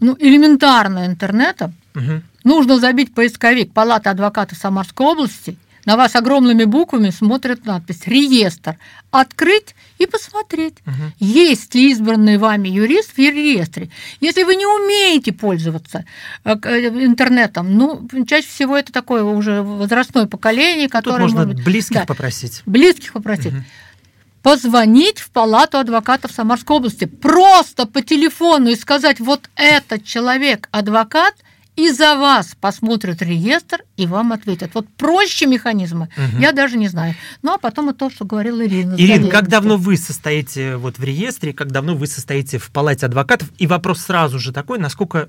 ну, 0.00 0.16
элементарно 0.18 1.06
интернетом, 1.06 1.74
угу. 1.94 2.22
нужно 2.44 2.78
забить 2.78 3.14
поисковик 3.14 3.72
Палата 3.72 4.10
адвокатов 4.10 4.58
Самарской 4.58 5.06
области, 5.06 5.56
на 5.86 5.96
вас 5.96 6.16
огромными 6.16 6.64
буквами 6.64 7.10
смотрят 7.10 7.64
надпись 7.64 8.06
«Реестр». 8.06 8.76
Открыть 9.12 9.76
и 9.98 10.06
посмотреть, 10.06 10.74
угу. 10.84 10.94
есть 11.20 11.74
ли 11.74 11.92
избранный 11.92 12.36
вами 12.38 12.68
юрист 12.68 13.12
в 13.12 13.18
реестре. 13.18 13.88
Если 14.20 14.42
вы 14.42 14.56
не 14.56 14.66
умеете 14.66 15.32
пользоваться 15.32 16.04
э, 16.44 16.56
э, 16.60 16.88
интернетом, 17.04 17.72
ну, 17.78 18.06
чаще 18.26 18.48
всего 18.48 18.76
это 18.76 18.92
такое 18.92 19.22
уже 19.22 19.62
возрастное 19.62 20.26
поколение, 20.26 20.88
которое... 20.88 21.28
Тут 21.28 21.34
можно 21.34 21.46
может, 21.46 21.64
близких 21.64 22.00
да, 22.00 22.04
попросить. 22.04 22.62
Близких 22.66 23.12
попросить. 23.12 23.54
Угу 23.54 23.62
позвонить 24.46 25.18
в 25.18 25.30
палату 25.30 25.76
адвокатов 25.78 26.30
Самарской 26.30 26.76
области 26.76 27.04
просто 27.04 27.84
по 27.84 28.00
телефону 28.00 28.68
и 28.68 28.76
сказать, 28.76 29.18
вот 29.18 29.50
этот 29.56 30.04
человек 30.04 30.68
адвокат, 30.70 31.34
и 31.74 31.90
за 31.90 32.14
вас 32.14 32.56
посмотрят 32.60 33.22
реестр 33.22 33.82
и 33.96 34.06
вам 34.06 34.32
ответят. 34.32 34.70
Вот 34.74 34.86
проще 34.96 35.46
механизма 35.46 36.10
угу. 36.16 36.40
я 36.40 36.52
даже 36.52 36.78
не 36.78 36.86
знаю. 36.86 37.16
Ну, 37.42 37.54
а 37.54 37.58
потом 37.58 37.90
и 37.90 37.92
то, 37.92 38.08
что 38.08 38.24
говорила 38.24 38.64
Ирина. 38.64 38.94
Ирина, 38.96 39.28
как 39.30 39.48
давно 39.48 39.78
вы 39.78 39.96
состоите 39.96 40.76
вот 40.76 40.96
в 40.96 41.02
реестре, 41.02 41.52
как 41.52 41.72
давно 41.72 41.96
вы 41.96 42.06
состоите 42.06 42.58
в 42.58 42.70
палате 42.70 43.06
адвокатов? 43.06 43.50
И 43.58 43.66
вопрос 43.66 44.02
сразу 44.02 44.38
же 44.38 44.52
такой, 44.52 44.78
насколько 44.78 45.28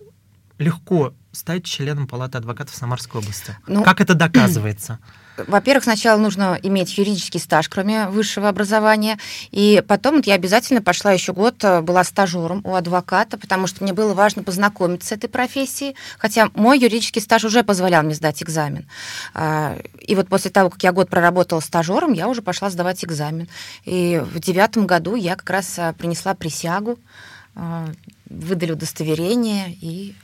легко 0.59 1.13
стать 1.31 1.65
членом 1.65 2.07
палаты 2.07 2.37
адвокатов 2.37 2.75
Самарской 2.75 3.21
области? 3.21 3.57
Ну, 3.67 3.83
как 3.83 4.01
это 4.01 4.15
доказывается? 4.15 4.99
во-первых, 5.45 5.83
сначала 5.83 6.19
нужно 6.19 6.59
иметь 6.63 6.97
юридический 6.97 7.39
стаж, 7.39 7.69
кроме 7.69 8.07
высшего 8.07 8.49
образования, 8.49 9.19
и 9.51 9.83
потом 9.87 10.21
я 10.25 10.33
обязательно 10.33 10.81
пошла 10.81 11.11
еще 11.11 11.33
год, 11.33 11.63
э, 11.63 11.81
была 11.81 12.03
стажером 12.03 12.61
у 12.63 12.73
адвоката, 12.73 13.37
потому 13.37 13.67
что 13.67 13.83
мне 13.83 13.93
было 13.93 14.13
важно 14.13 14.43
познакомиться 14.43 15.09
с 15.09 15.11
этой 15.11 15.29
профессией, 15.29 15.95
хотя 16.17 16.49
мой 16.55 16.79
юридический 16.79 17.21
стаж 17.21 17.43
уже 17.43 17.63
позволял 17.63 18.03
мне 18.03 18.15
сдать 18.15 18.41
экзамен. 18.41 18.87
А, 19.33 19.77
и 19.99 20.15
вот 20.15 20.27
после 20.27 20.51
того, 20.51 20.69
как 20.69 20.83
я 20.83 20.91
год 20.91 21.09
проработала 21.09 21.59
стажером, 21.59 22.13
я 22.13 22.27
уже 22.27 22.41
пошла 22.41 22.69
сдавать 22.69 23.03
экзамен. 23.03 23.47
И 23.85 24.21
в 24.23 24.39
девятом 24.39 24.87
году 24.87 25.15
я 25.15 25.35
как 25.35 25.49
раз 25.49 25.77
э, 25.77 25.93
принесла 25.93 26.33
присягу, 26.33 26.97
э, 27.55 27.87
выдали 28.29 28.71
удостоверение 28.71 29.71
и 29.81 30.15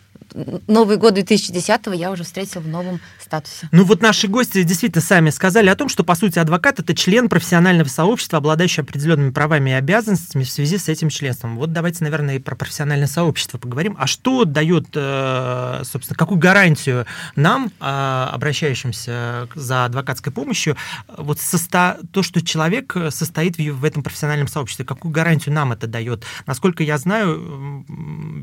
Новый 0.67 0.97
год 0.97 1.13
2010 1.15 1.81
я 1.93 2.11
уже 2.11 2.23
встретила 2.23 2.61
в 2.61 2.67
новом 2.67 2.99
статусе. 3.19 3.67
Ну 3.71 3.83
вот 3.83 4.01
наши 4.01 4.27
гости 4.27 4.63
действительно 4.63 5.01
сами 5.01 5.29
сказали 5.29 5.69
о 5.69 5.75
том, 5.75 5.89
что, 5.89 6.03
по 6.03 6.15
сути, 6.15 6.39
адвокат– 6.39 6.79
это 6.81 6.95
член 6.95 7.29
профессионального 7.29 7.87
сообщества, 7.87 8.37
обладающий 8.37 8.83
определенными 8.83 9.31
правами 9.31 9.71
и 9.71 9.73
обязанностями 9.73 10.43
в 10.43 10.49
связи 10.49 10.77
с 10.77 10.89
этим 10.89 11.09
членством. 11.09 11.57
Вот 11.57 11.73
давайте, 11.73 12.03
наверное, 12.03 12.35
и 12.35 12.39
про 12.39 12.55
профессиональное 12.55 13.07
сообщество 13.07 13.57
поговорим. 13.57 13.95
А 13.99 14.07
что 14.07 14.45
дает, 14.45 14.87
э, 14.93 15.81
собственно, 15.83 16.17
какую 16.17 16.39
гарантию 16.39 17.05
нам, 17.35 17.71
э, 17.79 18.27
обращающимся 18.31 19.47
за 19.55 19.85
адвокатской 19.85 20.31
помощью, 20.31 20.77
вот 21.17 21.39
состо... 21.39 21.97
то, 22.11 22.23
что 22.23 22.41
человек 22.41 22.95
состоит 23.09 23.57
в 23.57 23.85
этом 23.85 24.03
профессиональном 24.03 24.47
сообществе, 24.47 24.85
какую 24.85 25.11
гарантию 25.11 25.53
нам 25.53 25.71
это 25.71 25.87
дает? 25.87 26.23
Насколько 26.45 26.83
я 26.83 26.97
знаю, 26.97 27.85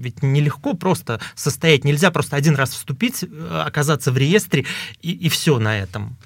ведь 0.00 0.22
нелегко 0.22 0.74
просто 0.74 1.20
состоять 1.34 1.79
повторять. 1.80 1.84
Нельзя 1.84 2.10
просто 2.10 2.36
один 2.36 2.56
раз 2.56 2.70
вступить, 2.70 3.24
э, 3.24 3.62
оказаться 3.66 4.12
в 4.12 4.18
реестре 4.18 4.64
и, 5.02 5.12
и 5.12 5.28
все 5.28 5.58
на 5.58 5.78
этом. 5.78 6.16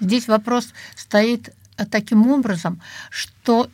Здесь 0.00 0.28
вопрос 0.28 0.72
стоит 0.96 1.50
э, 1.76 1.86
таким 1.86 2.26
образом, 2.30 2.80
что 3.10 3.68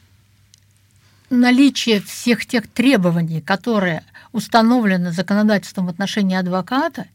наличие 1.30 2.00
всех 2.00 2.46
тех 2.46 2.66
требований, 2.66 3.40
которые 3.40 4.02
установлены 4.32 5.12
законодательством 5.12 5.86
в 5.86 5.90
отношении 5.90 6.36
адвоката, 6.36 7.06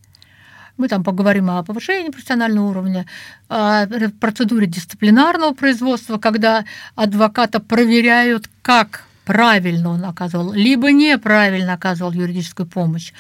мы 0.77 0.89
там 0.89 1.03
поговорим 1.03 1.49
о 1.49 1.63
повышении 1.63 2.09
профессионального 2.09 2.67
уровня, 2.67 3.05
о 3.47 3.87
процедуре 4.19 4.67
дисциплинарного 4.67 5.53
производства, 5.53 6.17
когда 6.17 6.65
адвоката 6.95 7.59
проверяют, 7.61 8.49
как 8.61 9.05
правильно 9.25 9.89
он 9.89 10.05
оказывал, 10.05 10.53
либо 10.53 10.91
неправильно 10.91 11.73
оказывал 11.73 12.11
юридическую 12.11 12.67
помощь 12.67 13.11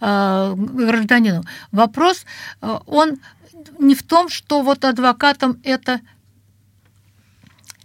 э, 0.00 0.54
гражданину. 0.56 1.44
Вопрос, 1.70 2.24
э, 2.60 2.78
он 2.86 3.18
не 3.78 3.94
в 3.94 4.02
том, 4.02 4.28
что 4.28 4.62
вот 4.62 4.84
адвокатам 4.84 5.60
это 5.62 6.00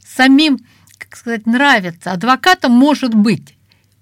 самим, 0.05 0.59
как 0.97 1.15
сказать, 1.15 1.45
нравится. 1.45 2.11
Адвокатам 2.11 2.71
может 2.71 3.13
быть 3.13 3.55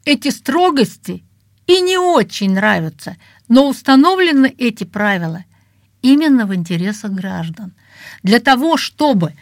эти 0.05 0.29
строгости 0.29 1.23
и 1.67 1.81
не 1.81 1.97
очень 1.97 2.53
нравятся, 2.53 3.17
но 3.47 3.67
установлены 3.67 4.53
эти 4.57 4.83
правила, 4.83 5.43
именно 6.01 6.45
в 6.45 6.55
интересах 6.55 7.11
граждан. 7.11 7.73
Для 8.23 8.39
того, 8.39 8.77
чтобы 8.77 9.33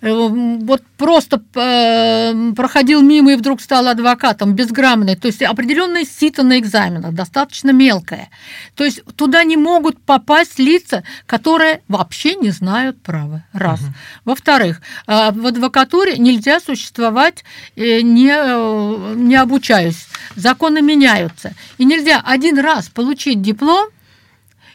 э, 0.00 0.12
вот 0.12 0.82
просто 0.96 1.42
э, 1.54 2.52
проходил 2.56 3.02
мимо 3.02 3.32
и 3.32 3.36
вдруг 3.36 3.60
стал 3.60 3.86
адвокатом 3.86 4.54
безграмотный, 4.54 5.16
то 5.16 5.26
есть 5.26 5.42
определенное 5.42 6.04
сито 6.04 6.42
на 6.42 6.58
экзаменах, 6.58 7.14
достаточно 7.14 7.70
мелкое. 7.70 8.30
То 8.74 8.84
есть 8.84 9.02
туда 9.16 9.44
не 9.44 9.56
могут 9.56 10.02
попасть 10.02 10.58
лица, 10.58 11.04
которые 11.26 11.82
вообще 11.88 12.34
не 12.34 12.50
знают 12.50 13.00
права. 13.02 13.44
Раз. 13.52 13.80
Угу. 13.80 13.90
Во-вторых, 14.24 14.82
э, 15.06 15.30
в 15.32 15.46
адвокатуре 15.46 16.18
нельзя 16.18 16.58
существовать, 16.60 17.44
не, 17.76 19.16
не 19.16 19.36
обучаясь. 19.36 20.08
Законы 20.36 20.82
меняются. 20.82 21.54
И 21.78 21.84
нельзя 21.84 22.20
один 22.24 22.58
раз 22.58 22.88
получить 22.88 23.40
диплом– 23.42 23.88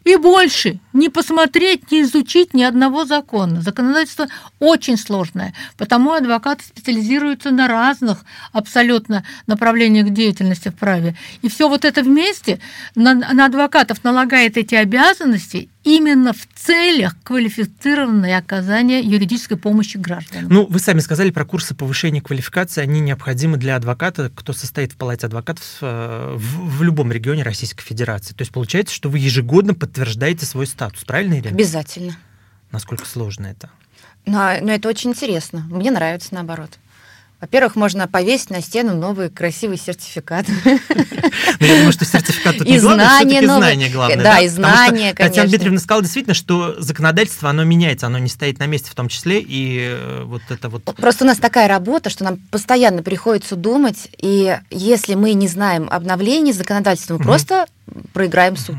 и 0.08 0.15
больше 0.15 0.79
не 0.98 1.10
посмотреть, 1.10 1.92
не 1.92 2.01
изучить 2.01 2.54
ни 2.54 2.63
одного 2.63 3.06
закона. 3.06 3.62
Законодательство 3.62 4.27
очень 4.60 4.98
сложное, 4.98 5.54
потому 5.77 6.12
адвокаты 6.12 6.66
специализируются 6.66 7.51
на 7.51 7.68
разных 7.68 8.25
абсолютно 8.51 9.24
направлениях 9.46 10.10
деятельности 10.10 10.70
в 10.70 10.75
праве. 10.75 11.16
И 11.42 11.50
все 11.50 11.70
вот 11.70 11.86
это 11.86 12.01
вместе 12.01 12.60
на, 12.96 13.13
на 13.13 13.46
адвокатов 13.46 14.04
налагает 14.04 14.58
эти 14.58 14.75
обязанности 14.75 15.70
именно 15.88 16.34
в 16.34 16.46
целях 16.54 17.16
квалифицированной 17.24 18.36
оказания 18.36 19.00
юридической 19.00 19.56
помощи 19.56 19.96
гражданам. 19.96 20.50
Ну, 20.51 20.66
вы 20.66 20.80
сами 20.80 21.00
сказали 21.00 21.32
про 21.32 21.46
курсы 21.46 21.75
повышения 21.75 22.22
квалификации, 22.22 22.82
они 22.82 23.00
необходимы 23.00 23.58
для 23.58 23.77
адвоката, 23.77 24.30
кто 24.36 24.51
состоит 24.51 24.92
в 24.92 24.98
палате 24.98 25.27
адвокатов 25.27 25.63
э, 25.82 26.34
в, 26.36 26.77
в 26.80 26.84
любом 26.84 27.12
регионе 27.12 27.44
Российской 27.44 27.84
Федерации. 27.84 28.34
То 28.34 28.42
есть 28.42 28.51
получается, 28.51 28.94
что 28.94 29.10
вы 29.10 29.20
ежегодно 29.20 29.74
подтверждаете 29.75 30.46
свой 30.46 30.68
статус, 30.68 30.87
правильно, 31.06 31.36
Ирина? 31.36 31.56
Обязательно. 31.56 32.17
Насколько 32.72 33.06
сложно 33.06 33.48
это? 33.48 33.70
Но, 34.25 34.53
но 34.62 34.74
это 34.74 34.89
очень 34.89 35.12
интересно. 35.12 35.65
Мне 35.70 35.91
нравится 35.91 36.34
наоборот. 36.34 36.77
Во-первых, 37.39 37.75
можно 37.75 38.08
повесить 38.08 38.50
на 38.50 38.62
стену 38.62 38.96
новый 38.96 39.29
красивый 39.29 39.77
сертификат. 39.77 40.48
Ну, 41.60 41.65
я 41.65 41.75
думаю, 41.77 41.91
что 41.91 42.03
сертификат 42.03 42.58
тут 42.58 42.67
не 42.67 42.79
главное, 42.79 43.08
все-таки 43.08 43.46
знание 43.46 43.89
главное. 43.89 44.24
Да, 44.24 44.39
и 44.39 44.48
знания, 44.48 45.13
конечно. 45.13 45.27
Татьяна 45.27 45.50
Дмитриевна 45.50 45.79
сказала 45.79 46.01
действительно, 46.03 46.34
что 46.34 46.75
законодательство, 46.79 47.50
оно 47.50 47.63
меняется, 47.63 48.08
оно 48.08 48.17
не 48.17 48.29
стоит 48.29 48.60
на 48.60 48.65
месте 48.65 48.89
в 48.91 48.96
том 48.96 49.08
числе, 49.08 49.39
и 49.39 49.79
э, 49.82 50.24
вот 50.24 50.41
это 50.50 50.70
вот... 50.70 50.84
Просто 50.84 51.24
у 51.24 51.27
нас 51.27 51.38
такая 51.38 51.67
работа, 51.67 52.10
что 52.10 52.24
нам 52.24 52.38
постоянно 52.38 53.03
приходится 53.03 53.56
думать, 53.56 54.10
и 54.17 54.58
если 54.70 55.13
мы 55.13 55.34
не 55.34 55.48
знаем 55.48 55.88
обновлений 55.89 56.53
законодательства, 56.53 57.17
мы 57.17 57.24
просто 57.24 57.67
проиграем 58.13 58.56
суд. 58.56 58.75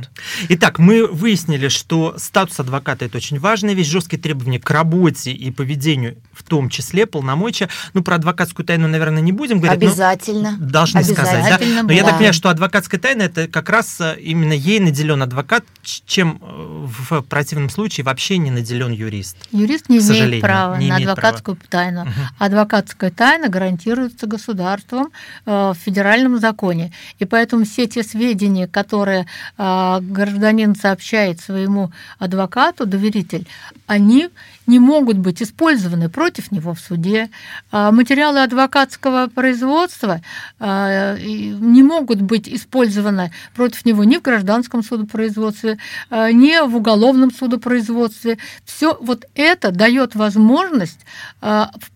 Итак, 0.48 0.78
мы 0.78 1.06
выяснили, 1.06 1.68
что 1.68 2.14
статус 2.18 2.60
адвоката 2.60 3.04
это 3.04 3.16
очень 3.16 3.38
важная 3.38 3.74
вещь, 3.74 3.88
жесткие 3.88 4.20
требования 4.20 4.58
к 4.58 4.70
работе 4.70 5.32
и 5.32 5.50
поведению, 5.50 6.18
в 6.32 6.42
том 6.42 6.68
числе 6.68 7.06
полномочия. 7.06 7.68
Ну, 7.94 8.02
про 8.02 8.16
адвокатскую 8.16 8.66
тайну, 8.66 8.88
наверное, 8.88 9.22
не 9.22 9.32
будем 9.32 9.60
говорить. 9.60 9.82
Обязательно. 9.82 10.56
Должны 10.58 11.02
сказать, 11.04 11.58
да? 11.58 11.82
Но 11.82 11.92
я 11.92 12.04
так 12.04 12.16
понимаю, 12.16 12.34
что 12.34 12.50
адвокатская 12.50 13.00
тайна 13.00 13.22
это 13.22 13.48
как 13.48 13.68
раз 13.68 14.00
э, 14.00 14.16
именно 14.20 14.52
ей 14.52 14.80
наделен 14.80 15.22
адвокат, 15.22 15.64
чем 15.82 16.40
э, 16.42 16.86
в 16.86 17.22
противном 17.22 17.70
случае 17.70 18.04
вообще 18.04 18.38
не 18.38 18.50
наделен 18.50 18.92
юрист. 18.92 19.36
Юрист 19.52 19.88
не 19.88 19.98
имеет 19.98 20.40
права 20.40 20.76
не 20.76 20.88
на 20.88 20.96
имеет 20.96 21.10
адвокатскую 21.10 21.56
права. 21.56 21.70
тайну. 21.70 22.02
Угу. 22.02 22.10
Адвокатская 22.38 23.10
тайна 23.10 23.48
гарантируется 23.48 24.26
государством 24.26 25.10
э, 25.46 25.50
в 25.50 25.74
федеральном 25.74 26.38
законе. 26.38 26.92
И 27.18 27.24
поэтому 27.24 27.64
все 27.64 27.86
те 27.86 28.02
сведения, 28.02 28.66
которые 28.66 28.97
которые 28.98 29.26
а, 29.56 30.00
гражданин 30.00 30.74
сообщает 30.74 31.40
своему 31.40 31.92
адвокату, 32.18 32.84
доверитель, 32.84 33.46
они 33.86 34.28
не 34.66 34.80
могут 34.80 35.18
быть 35.18 35.40
использованы 35.40 36.08
против 36.08 36.50
него 36.50 36.74
в 36.74 36.80
суде. 36.80 37.30
А, 37.70 37.92
материалы 37.92 38.42
адвокатского 38.42 39.28
производства 39.28 40.20
а, 40.58 41.16
не 41.16 41.84
могут 41.84 42.20
быть 42.20 42.48
использованы 42.48 43.30
против 43.54 43.84
него 43.84 44.02
ни 44.02 44.16
в 44.16 44.22
гражданском 44.22 44.82
судопроизводстве, 44.82 45.78
ни 46.10 46.68
в 46.68 46.76
уголовном 46.76 47.30
судопроизводстве. 47.30 48.38
Все 48.64 48.98
вот 49.00 49.26
это 49.34 49.70
дает 49.70 50.16
возможность 50.16 50.98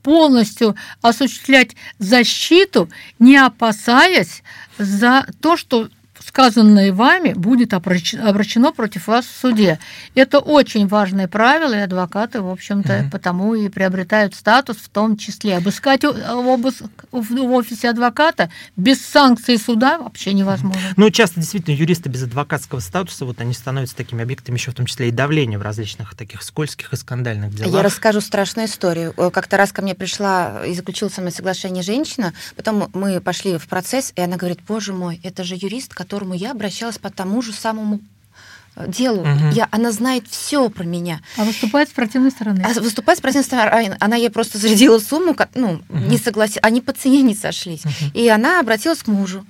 полностью 0.03 0.77
осуществлять 1.01 1.71
защиту, 1.99 2.89
не 3.19 3.37
опасаясь 3.37 4.43
за 4.79 5.27
то, 5.41 5.57
что 5.57 5.89
сказанное 6.27 6.93
вами 6.93 7.33
будет 7.33 7.75
обращено 7.75 8.73
против 8.73 9.07
вас 9.07 9.27
в 9.27 9.41
суде. 9.41 9.79
Это 10.15 10.39
очень 10.39 10.87
важное 10.87 11.29
правило, 11.29 11.75
и 11.75 11.79
адвокаты, 11.79 12.41
в 12.41 12.49
общем-то, 12.49 13.01
угу. 13.01 13.11
потому 13.11 13.55
и 13.55 13.69
приобретают 13.69 14.35
статус 14.35 14.77
в 14.77 14.89
том 14.89 15.17
числе. 15.17 15.57
Обыскать 15.57 16.05
обыск 16.05 16.85
в 17.11 17.53
офисе 17.53 17.91
адвоката 17.91 18.51
без 18.77 19.05
санкций 19.05 19.59
суда 19.59 19.99
вообще 19.99 20.33
невозможно. 20.33 20.81
Ну, 20.97 21.11
часто 21.11 21.41
действительно 21.41 21.75
юристы 21.75 22.09
без 22.09 22.23
адвокатского 22.23 22.81
статуса, 22.81 23.25
вот 23.25 23.41
они 23.41 23.53
становятся 23.53 23.97
такими 23.97 24.23
объектами 24.23 24.57
еще 24.57 24.71
в 24.71 24.75
том 24.75 24.87
числе 24.87 25.09
и 25.09 25.11
давления 25.11 25.59
в 25.59 25.63
различных 25.63 26.15
таких 26.15 26.43
скользких 26.43 26.93
и 26.93 26.97
скандальных 26.97 27.55
делах. 27.55 27.73
Я 27.73 27.83
расскажу 27.83 28.21
страшную 28.21 28.69
историю. 28.69 29.13
Как-то 29.13 29.57
раз 29.57 29.73
ко 29.73 29.83
мне 29.83 29.95
пришла 29.95 30.65
и 30.65 30.75
заключила 30.75 31.09
со 31.09 31.21
мной 31.21 31.33
соглашение 31.33 31.83
женщина, 31.83 32.33
потом 32.55 32.91
мы 32.95 33.21
пошли 33.21 33.59
в 33.59 33.67
процесс, 33.67 34.13
и 34.15 34.21
она 34.21 34.37
говорит, 34.37 34.61
боже 34.69 34.93
мой, 34.93 35.21
это 35.23 35.43
же 35.43 35.57
юрист, 35.57 35.95
который 35.95 36.12
которому 36.13 36.35
я 36.35 36.51
обращалась 36.51 36.99
по 36.99 37.09
тому 37.09 37.41
же 37.41 37.55
самому 37.55 38.01
э, 38.77 38.85
делу. 38.87 39.23
Угу. 39.23 39.55
Я, 39.55 39.67
она 39.71 39.93
знает 39.93 40.29
все 40.29 40.69
про 40.69 40.85
меня. 40.85 41.23
А 41.39 41.45
выступает 41.45 41.89
с 41.89 41.93
противной 41.93 42.31
стороны? 42.31 42.63
А 42.63 42.79
выступает 42.81 43.19
с 43.19 43.23
противной 43.23 43.47
стороны. 43.47 43.97
Она 43.99 44.17
ей 44.17 44.29
просто 44.29 44.59
зарядила 44.59 44.99
сумму, 44.99 45.35
ну, 45.55 45.81
угу. 45.89 45.99
не 45.99 46.19
согласилась. 46.19 46.63
Они 46.63 46.83
по 46.83 46.93
цене 46.93 47.23
не 47.23 47.35
сошлись. 47.35 47.87
Угу. 47.87 48.11
И 48.13 48.29
она 48.29 48.61
обратилась 48.61 49.03
к 49.03 49.07
мужу 49.07 49.47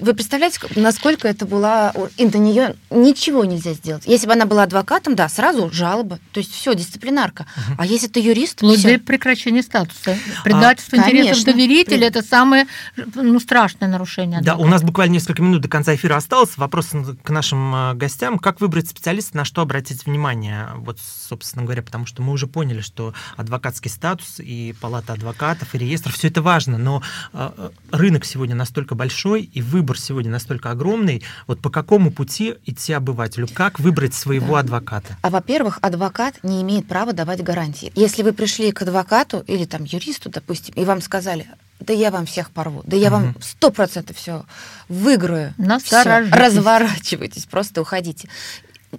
вы 0.00 0.14
представляете, 0.14 0.58
насколько 0.76 1.28
это 1.28 1.46
была... 1.46 1.92
И 2.16 2.26
до 2.26 2.38
нее 2.38 2.76
ничего 2.90 3.44
нельзя 3.44 3.74
сделать. 3.74 4.04
Если 4.06 4.26
бы 4.26 4.32
она 4.32 4.46
была 4.46 4.64
адвокатом, 4.64 5.14
да, 5.14 5.28
сразу 5.28 5.70
жалоба. 5.70 6.18
То 6.32 6.40
есть 6.40 6.52
все, 6.52 6.74
дисциплинарка. 6.74 7.46
Угу. 7.56 7.76
А 7.78 7.86
если 7.86 8.08
ты 8.08 8.20
юрист... 8.20 8.56
Вплоть 8.56 8.82
до 8.82 8.98
прекращения 8.98 9.62
статуса. 9.62 10.16
Предательство 10.44 10.98
а, 10.98 11.00
интересов 11.00 11.44
конечно. 11.44 11.52
доверителя 11.52 11.98
При...– 11.98 12.06
это 12.08 12.22
самое 12.22 12.66
ну, 13.14 13.38
страшное 13.40 13.88
нарушение. 13.88 14.38
Адвоката. 14.38 14.58
Да, 14.58 14.64
у 14.64 14.68
нас 14.68 14.82
буквально 14.82 15.14
несколько 15.14 15.42
минут 15.42 15.60
до 15.60 15.68
конца 15.68 15.94
эфира 15.94 16.16
осталось. 16.16 16.56
Вопрос 16.56 16.90
к 17.22 17.30
нашим 17.30 17.74
э, 17.74 17.94
гостям. 17.94 18.38
Как 18.38 18.60
выбрать 18.60 18.88
специалиста, 18.88 19.36
на 19.36 19.44
что 19.44 19.62
обратить 19.62 20.06
внимание? 20.06 20.68
Вот, 20.76 20.98
собственно 21.00 21.64
говоря, 21.64 21.82
потому 21.82 22.06
что 22.06 22.22
мы 22.22 22.32
уже 22.32 22.46
поняли, 22.46 22.80
что 22.80 23.14
адвокатский 23.36 23.90
статус 23.90 24.38
и 24.38 24.74
палата 24.80 25.12
адвокатов, 25.12 25.74
и 25.74 25.78
реестр, 25.78 26.12
все 26.12 26.28
это 26.28 26.42
важно, 26.42 26.78
но 26.78 27.02
э, 27.32 27.50
э, 27.56 27.70
рынок 27.90 28.24
сегодня 28.24 28.54
настолько 28.54 28.94
большой, 28.94 29.42
и 29.42 29.60
выбор 29.60 29.81
выбор 29.82 29.98
сегодня 29.98 30.30
настолько 30.30 30.70
огромный, 30.70 31.24
вот 31.48 31.60
по 31.60 31.68
какому 31.68 32.12
пути 32.12 32.54
идти 32.64 32.92
обывателю? 32.92 33.48
Как 33.52 33.80
выбрать 33.80 34.14
своего 34.14 34.54
да. 34.54 34.60
адвоката? 34.60 35.16
А 35.22 35.28
во-первых, 35.28 35.80
адвокат 35.82 36.36
не 36.44 36.62
имеет 36.62 36.86
права 36.86 37.12
давать 37.12 37.42
гарантии. 37.42 37.90
Если 37.96 38.22
вы 38.22 38.32
пришли 38.32 38.70
к 38.70 38.82
адвокату 38.82 39.42
или 39.48 39.64
там 39.64 39.82
юристу, 39.82 40.30
допустим, 40.30 40.72
и 40.76 40.84
вам 40.84 41.02
сказали, 41.02 41.48
да 41.80 41.92
я 41.92 42.12
вам 42.12 42.26
всех 42.26 42.52
порву, 42.52 42.82
да 42.86 42.96
я 42.96 43.08
угу. 43.08 43.16
вам 43.16 43.36
сто 43.40 43.72
процентов 43.72 44.16
все 44.16 44.44
выиграю, 44.88 45.52
все, 45.82 46.30
разворачивайтесь, 46.30 47.46
просто 47.46 47.82
уходите 47.82 48.28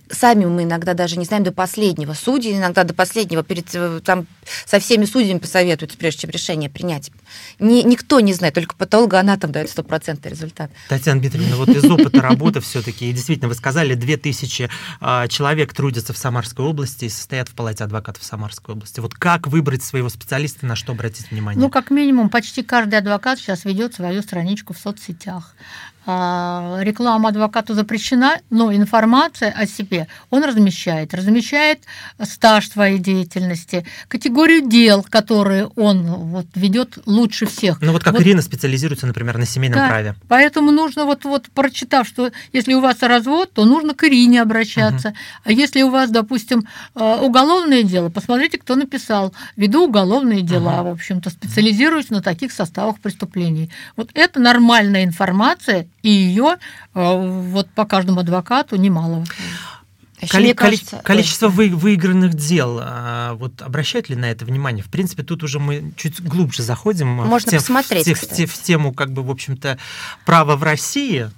сами 0.09 0.45
мы 0.45 0.63
иногда 0.63 0.93
даже 0.93 1.17
не 1.17 1.25
знаем 1.25 1.43
до 1.43 1.51
последнего. 1.51 2.13
Судьи 2.13 2.55
иногда 2.57 2.83
до 2.83 2.93
последнего 2.93 3.43
перед, 3.43 3.73
э, 3.73 4.01
там, 4.03 4.27
со 4.65 4.79
всеми 4.79 5.05
судьями 5.05 5.39
посоветуются, 5.39 5.97
прежде 5.97 6.21
чем 6.21 6.29
решение 6.31 6.69
принять. 6.69 7.11
Ни, 7.59 7.81
никто 7.83 8.19
не 8.19 8.33
знает, 8.33 8.55
только 8.55 8.75
патологоанатом 8.75 9.51
дает 9.51 9.69
стопроцентный 9.69 10.31
результат. 10.31 10.71
Татьяна 10.89 11.21
Дмитриевна, 11.21 11.55
вот 11.55 11.69
из 11.69 11.83
опыта 11.85 12.21
работы 12.21 12.59
все-таки, 12.59 13.11
действительно, 13.11 13.49
вы 13.49 13.55
сказали, 13.55 13.93
2000 13.93 14.69
а, 14.99 15.27
человек 15.27 15.73
трудятся 15.73 16.13
в 16.13 16.17
Самарской 16.17 16.65
области 16.65 17.05
и 17.05 17.09
состоят 17.09 17.49
в 17.49 17.53
палате 17.53 17.83
адвокатов 17.83 18.23
Самарской 18.23 18.75
области. 18.75 18.99
Вот 18.99 19.13
как 19.13 19.47
выбрать 19.47 19.83
своего 19.83 20.09
специалиста, 20.09 20.65
на 20.65 20.75
что 20.75 20.93
обратить 20.93 21.31
внимание? 21.31 21.61
Ну, 21.61 21.69
как 21.69 21.91
минимум, 21.91 22.29
почти 22.29 22.63
каждый 22.63 22.99
адвокат 22.99 23.39
сейчас 23.39 23.65
ведет 23.65 23.93
свою 23.93 24.21
страничку 24.21 24.73
в 24.73 24.77
соцсетях. 24.77 25.55
А, 26.05 26.79
реклама 26.81 27.29
адвокату 27.29 27.73
запрещена, 27.73 28.39
но 28.49 28.73
информация 28.73 29.51
о 29.51 29.65
себе 29.65 30.07
он 30.29 30.43
размещает. 30.43 31.13
Размещает 31.13 31.79
стаж 32.21 32.67
своей 32.67 32.99
деятельности, 32.99 33.85
категорию 34.09 34.67
дел, 34.67 35.05
которые 35.09 35.67
он 35.77 36.03
вот, 36.03 36.47
ведет 36.55 36.97
лучше 37.05 37.45
всех. 37.45 37.81
Ну 37.81 37.93
вот 37.93 38.03
как 38.03 38.13
вот. 38.13 38.21
Ирина 38.21 38.41
специализируется, 38.41 39.07
например, 39.07 39.37
на 39.37 39.45
семейном 39.45 39.79
да, 39.79 39.87
праве. 39.87 40.15
Поэтому 40.27 40.71
нужно, 40.71 41.05
вот, 41.05 41.23
вот 41.23 41.49
прочитав, 41.51 42.05
что 42.05 42.31
если 42.51 42.73
у 42.73 42.81
вас 42.81 43.01
развод, 43.01 43.53
то 43.53 43.63
нужно 43.63 43.93
к 43.93 44.03
Ирине 44.03 44.41
обращаться. 44.41 45.09
Угу. 45.09 45.17
А 45.45 45.51
если 45.53 45.83
у 45.83 45.89
вас, 45.89 46.09
допустим, 46.09 46.67
э, 46.95 47.17
уголовное 47.21 47.83
дело, 47.83 48.09
посмотрите, 48.09 48.57
кто 48.57 48.75
написал. 48.75 49.33
Веду 49.55 49.85
уголовные 49.85 50.41
дела, 50.41 50.81
угу. 50.81 50.89
в 50.89 50.91
общем-то, 50.93 51.29
специализируюсь 51.29 52.09
на 52.09 52.21
таких 52.21 52.51
составах 52.51 52.99
преступлений. 52.99 53.71
Вот 53.95 54.09
это 54.13 54.41
нормальная 54.41 55.05
информация, 55.05 55.87
и 56.03 56.09
ее 56.09 56.57
э, 56.93 57.39
вот 57.49 57.69
по 57.71 57.85
каждому 57.85 58.19
адвокату 58.19 58.75
немало. 58.75 59.23
Еще 60.21 60.31
коли- 60.31 60.53
кажется- 60.53 61.01
количество 61.03 61.47
Ой, 61.47 61.69
вы- 61.69 61.75
выигранных 61.75 62.33
дел, 62.35 62.79
а, 62.81 63.33
вот 63.33 63.61
обращают 63.61 64.07
ли 64.09 64.15
на 64.15 64.25
это 64.31 64.45
внимание? 64.45 64.81
В 64.83 64.89
принципе, 64.89 65.23
тут 65.23 65.43
уже 65.43 65.59
мы 65.59 65.91
чуть 65.97 66.21
глубже 66.21 66.63
заходим 66.63 67.17
в 67.19 67.25
Можно 67.25 67.51
те- 67.51 67.57
посмотреть, 67.57 68.03
в, 68.03 68.05
те- 68.05 68.13
в 68.15 68.29
те- 68.29 68.45
в 68.45 68.53
тему, 68.61 68.93
как 68.93 69.11
бы, 69.11 69.21
в 69.23 69.29
общем-то, 69.29 69.77
права 70.25 70.55
в 70.55 70.63
России, 70.63 71.29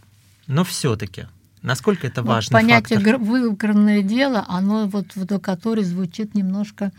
но 0.47 0.63
все-таки. 0.63 1.25
Насколько 1.63 2.05
это 2.05 2.21
Вот 2.21 2.29
важный 2.29 2.51
понятие 2.53 2.99
фактор? 2.99 3.15
гр- 3.15 3.23
выигранное 3.23 4.03
дело, 4.03 4.45
оно 4.47 4.85
вот 4.85 5.07
в 5.15 5.21
адвокатуре 5.23 5.83
звучит 5.83 6.35
немножко, 6.35 6.91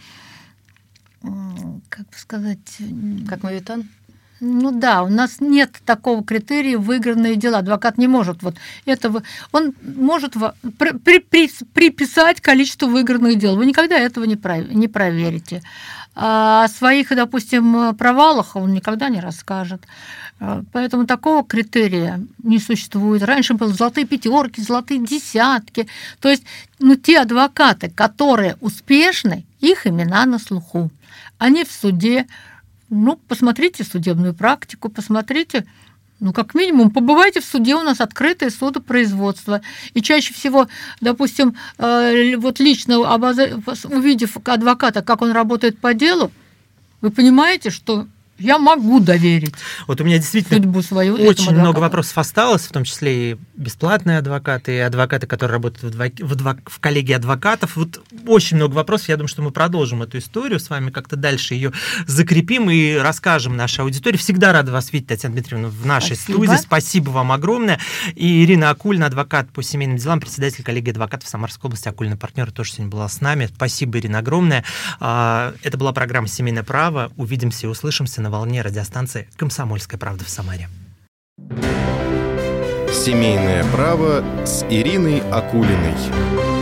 как 1.88 2.06
бы 2.08 2.16
сказать, 2.16 2.58
Как 3.28 3.42
мавитон? 3.44 3.84
Ну 4.40 4.70
да, 4.70 5.02
у 5.02 5.08
нас 5.08 5.40
нет 5.40 5.76
такого 5.84 6.22
критерия 6.22 6.78
выигранные 6.78 7.36
дела. 7.36 7.58
Адвокат 7.58 7.96
не 7.98 8.06
может 8.08 8.42
вот 8.42 8.56
этого, 8.84 9.22
он 9.52 9.74
может 9.82 10.34
при- 10.78 11.18
при- 11.18 11.50
приписать 11.72 12.40
количество 12.40 12.86
выигранных 12.86 13.38
дел. 13.38 13.56
Вы 13.56 13.66
никогда 13.66 13.96
этого 13.98 14.24
не, 14.24 14.36
пров- 14.36 14.72
не 14.72 14.88
проверите. 14.88 15.62
А 16.14 16.64
о 16.64 16.68
своих, 16.68 17.08
допустим, 17.14 17.94
провалах 17.94 18.56
он 18.56 18.72
никогда 18.72 19.08
не 19.10 19.20
расскажет. 19.20 19.82
А, 20.40 20.62
Поэтому 20.72 21.06
такого 21.06 21.44
критерия 21.44 22.22
не 22.42 22.58
существует. 22.58 23.22
Раньше 23.22 23.54
были 23.54 23.70
золотые 23.72 24.06
пятерки, 24.06 24.62
золотые 24.62 25.04
десятки. 25.04 25.86
То 26.20 26.30
есть 26.30 26.44
ну, 26.78 26.94
те 26.96 27.20
адвокаты, 27.20 27.90
которые 27.90 28.56
успешны, 28.60 29.44
их 29.60 29.86
имена 29.86 30.26
на 30.26 30.38
слуху. 30.38 30.90
Они 31.38 31.64
в 31.64 31.70
суде, 31.70 32.26
ну, 32.88 33.18
посмотрите 33.28 33.84
судебную 33.84 34.34
практику, 34.34 34.88
посмотрите, 34.88 35.66
ну, 36.20 36.32
как 36.32 36.54
минимум, 36.54 36.90
побывайте 36.90 37.40
в 37.40 37.44
суде, 37.44 37.74
у 37.74 37.82
нас 37.82 38.00
открытое 38.00 38.50
судопроизводство. 38.50 39.60
И 39.92 40.00
чаще 40.00 40.32
всего, 40.32 40.68
допустим, 41.00 41.56
э, 41.78 42.36
вот 42.36 42.58
лично 42.58 43.00
увидев 43.00 44.36
адвоката, 44.44 45.02
как 45.02 45.22
он 45.22 45.32
работает 45.32 45.78
по 45.78 45.92
делу, 45.92 46.30
вы 47.02 47.10
понимаете, 47.10 47.70
что 47.70 48.06
я 48.38 48.58
могу 48.58 49.00
доверить 49.00 49.54
Вот 49.86 50.00
у 50.00 50.04
меня 50.04 50.18
действительно 50.18 50.58
судьбу 50.58 50.82
свою 50.82 51.14
Очень 51.14 51.52
много 51.52 51.78
вопросов 51.78 52.18
осталось, 52.18 52.62
в 52.62 52.72
том 52.72 52.84
числе 52.84 53.32
и 53.32 53.36
бесплатные 53.54 54.18
адвокаты, 54.18 54.76
и 54.76 54.78
адвокаты, 54.78 55.26
которые 55.26 55.54
работают 55.54 55.94
в, 55.94 55.98
адвок- 55.98 56.24
в, 56.24 56.32
адвок- 56.32 56.70
в 56.70 56.78
коллегии 56.80 57.12
адвокатов. 57.12 57.76
Вот 57.76 58.00
очень 58.26 58.56
много 58.56 58.74
вопросов. 58.74 59.08
Я 59.08 59.16
думаю, 59.16 59.28
что 59.28 59.42
мы 59.42 59.50
продолжим 59.50 60.02
эту 60.02 60.18
историю 60.18 60.60
с 60.60 60.68
вами, 60.70 60.90
как-то 60.90 61.16
дальше 61.16 61.54
ее 61.54 61.72
закрепим 62.06 62.70
и 62.70 62.94
расскажем 62.94 63.56
нашей 63.56 63.80
аудитории. 63.80 64.16
Всегда 64.16 64.52
рада 64.52 64.72
вас 64.72 64.92
видеть, 64.92 65.08
Татьяна 65.08 65.34
Дмитриевна, 65.34 65.68
в 65.68 65.86
нашей 65.86 66.16
Спасибо. 66.16 66.44
студии. 66.44 66.56
Спасибо 66.56 67.10
вам 67.10 67.32
огромное. 67.32 67.78
И 68.14 68.44
Ирина 68.44 68.70
Акульна, 68.70 69.06
адвокат 69.06 69.50
по 69.50 69.62
семейным 69.62 69.96
делам, 69.96 70.20
председатель 70.20 70.62
коллегии 70.62 70.90
адвокатов 70.90 71.28
Самарской 71.28 71.68
области, 71.68 71.88
Акульна 71.88 72.16
партнер, 72.16 72.50
тоже 72.52 72.72
сегодня 72.72 72.90
была 72.90 73.08
с 73.08 73.20
нами. 73.20 73.46
Спасибо, 73.54 73.98
Ирина, 73.98 74.18
огромное. 74.18 74.64
А, 75.00 75.54
Это 75.62 75.78
была 75.78 75.92
программа 75.92 76.28
«Семейное 76.28 76.62
право». 76.62 77.10
Увидимся 77.16 77.66
и 77.66 77.70
услышимся 77.70 78.20
на 78.26 78.30
волне 78.30 78.60
радиостанции 78.60 79.28
«Комсомольская 79.36 80.00
правда» 80.00 80.24
в 80.24 80.28
Самаре. 80.28 80.68
Семейное 82.92 83.62
право 83.70 84.24
с 84.44 84.64
Ириной 84.68 85.20
Акулиной. 85.30 86.55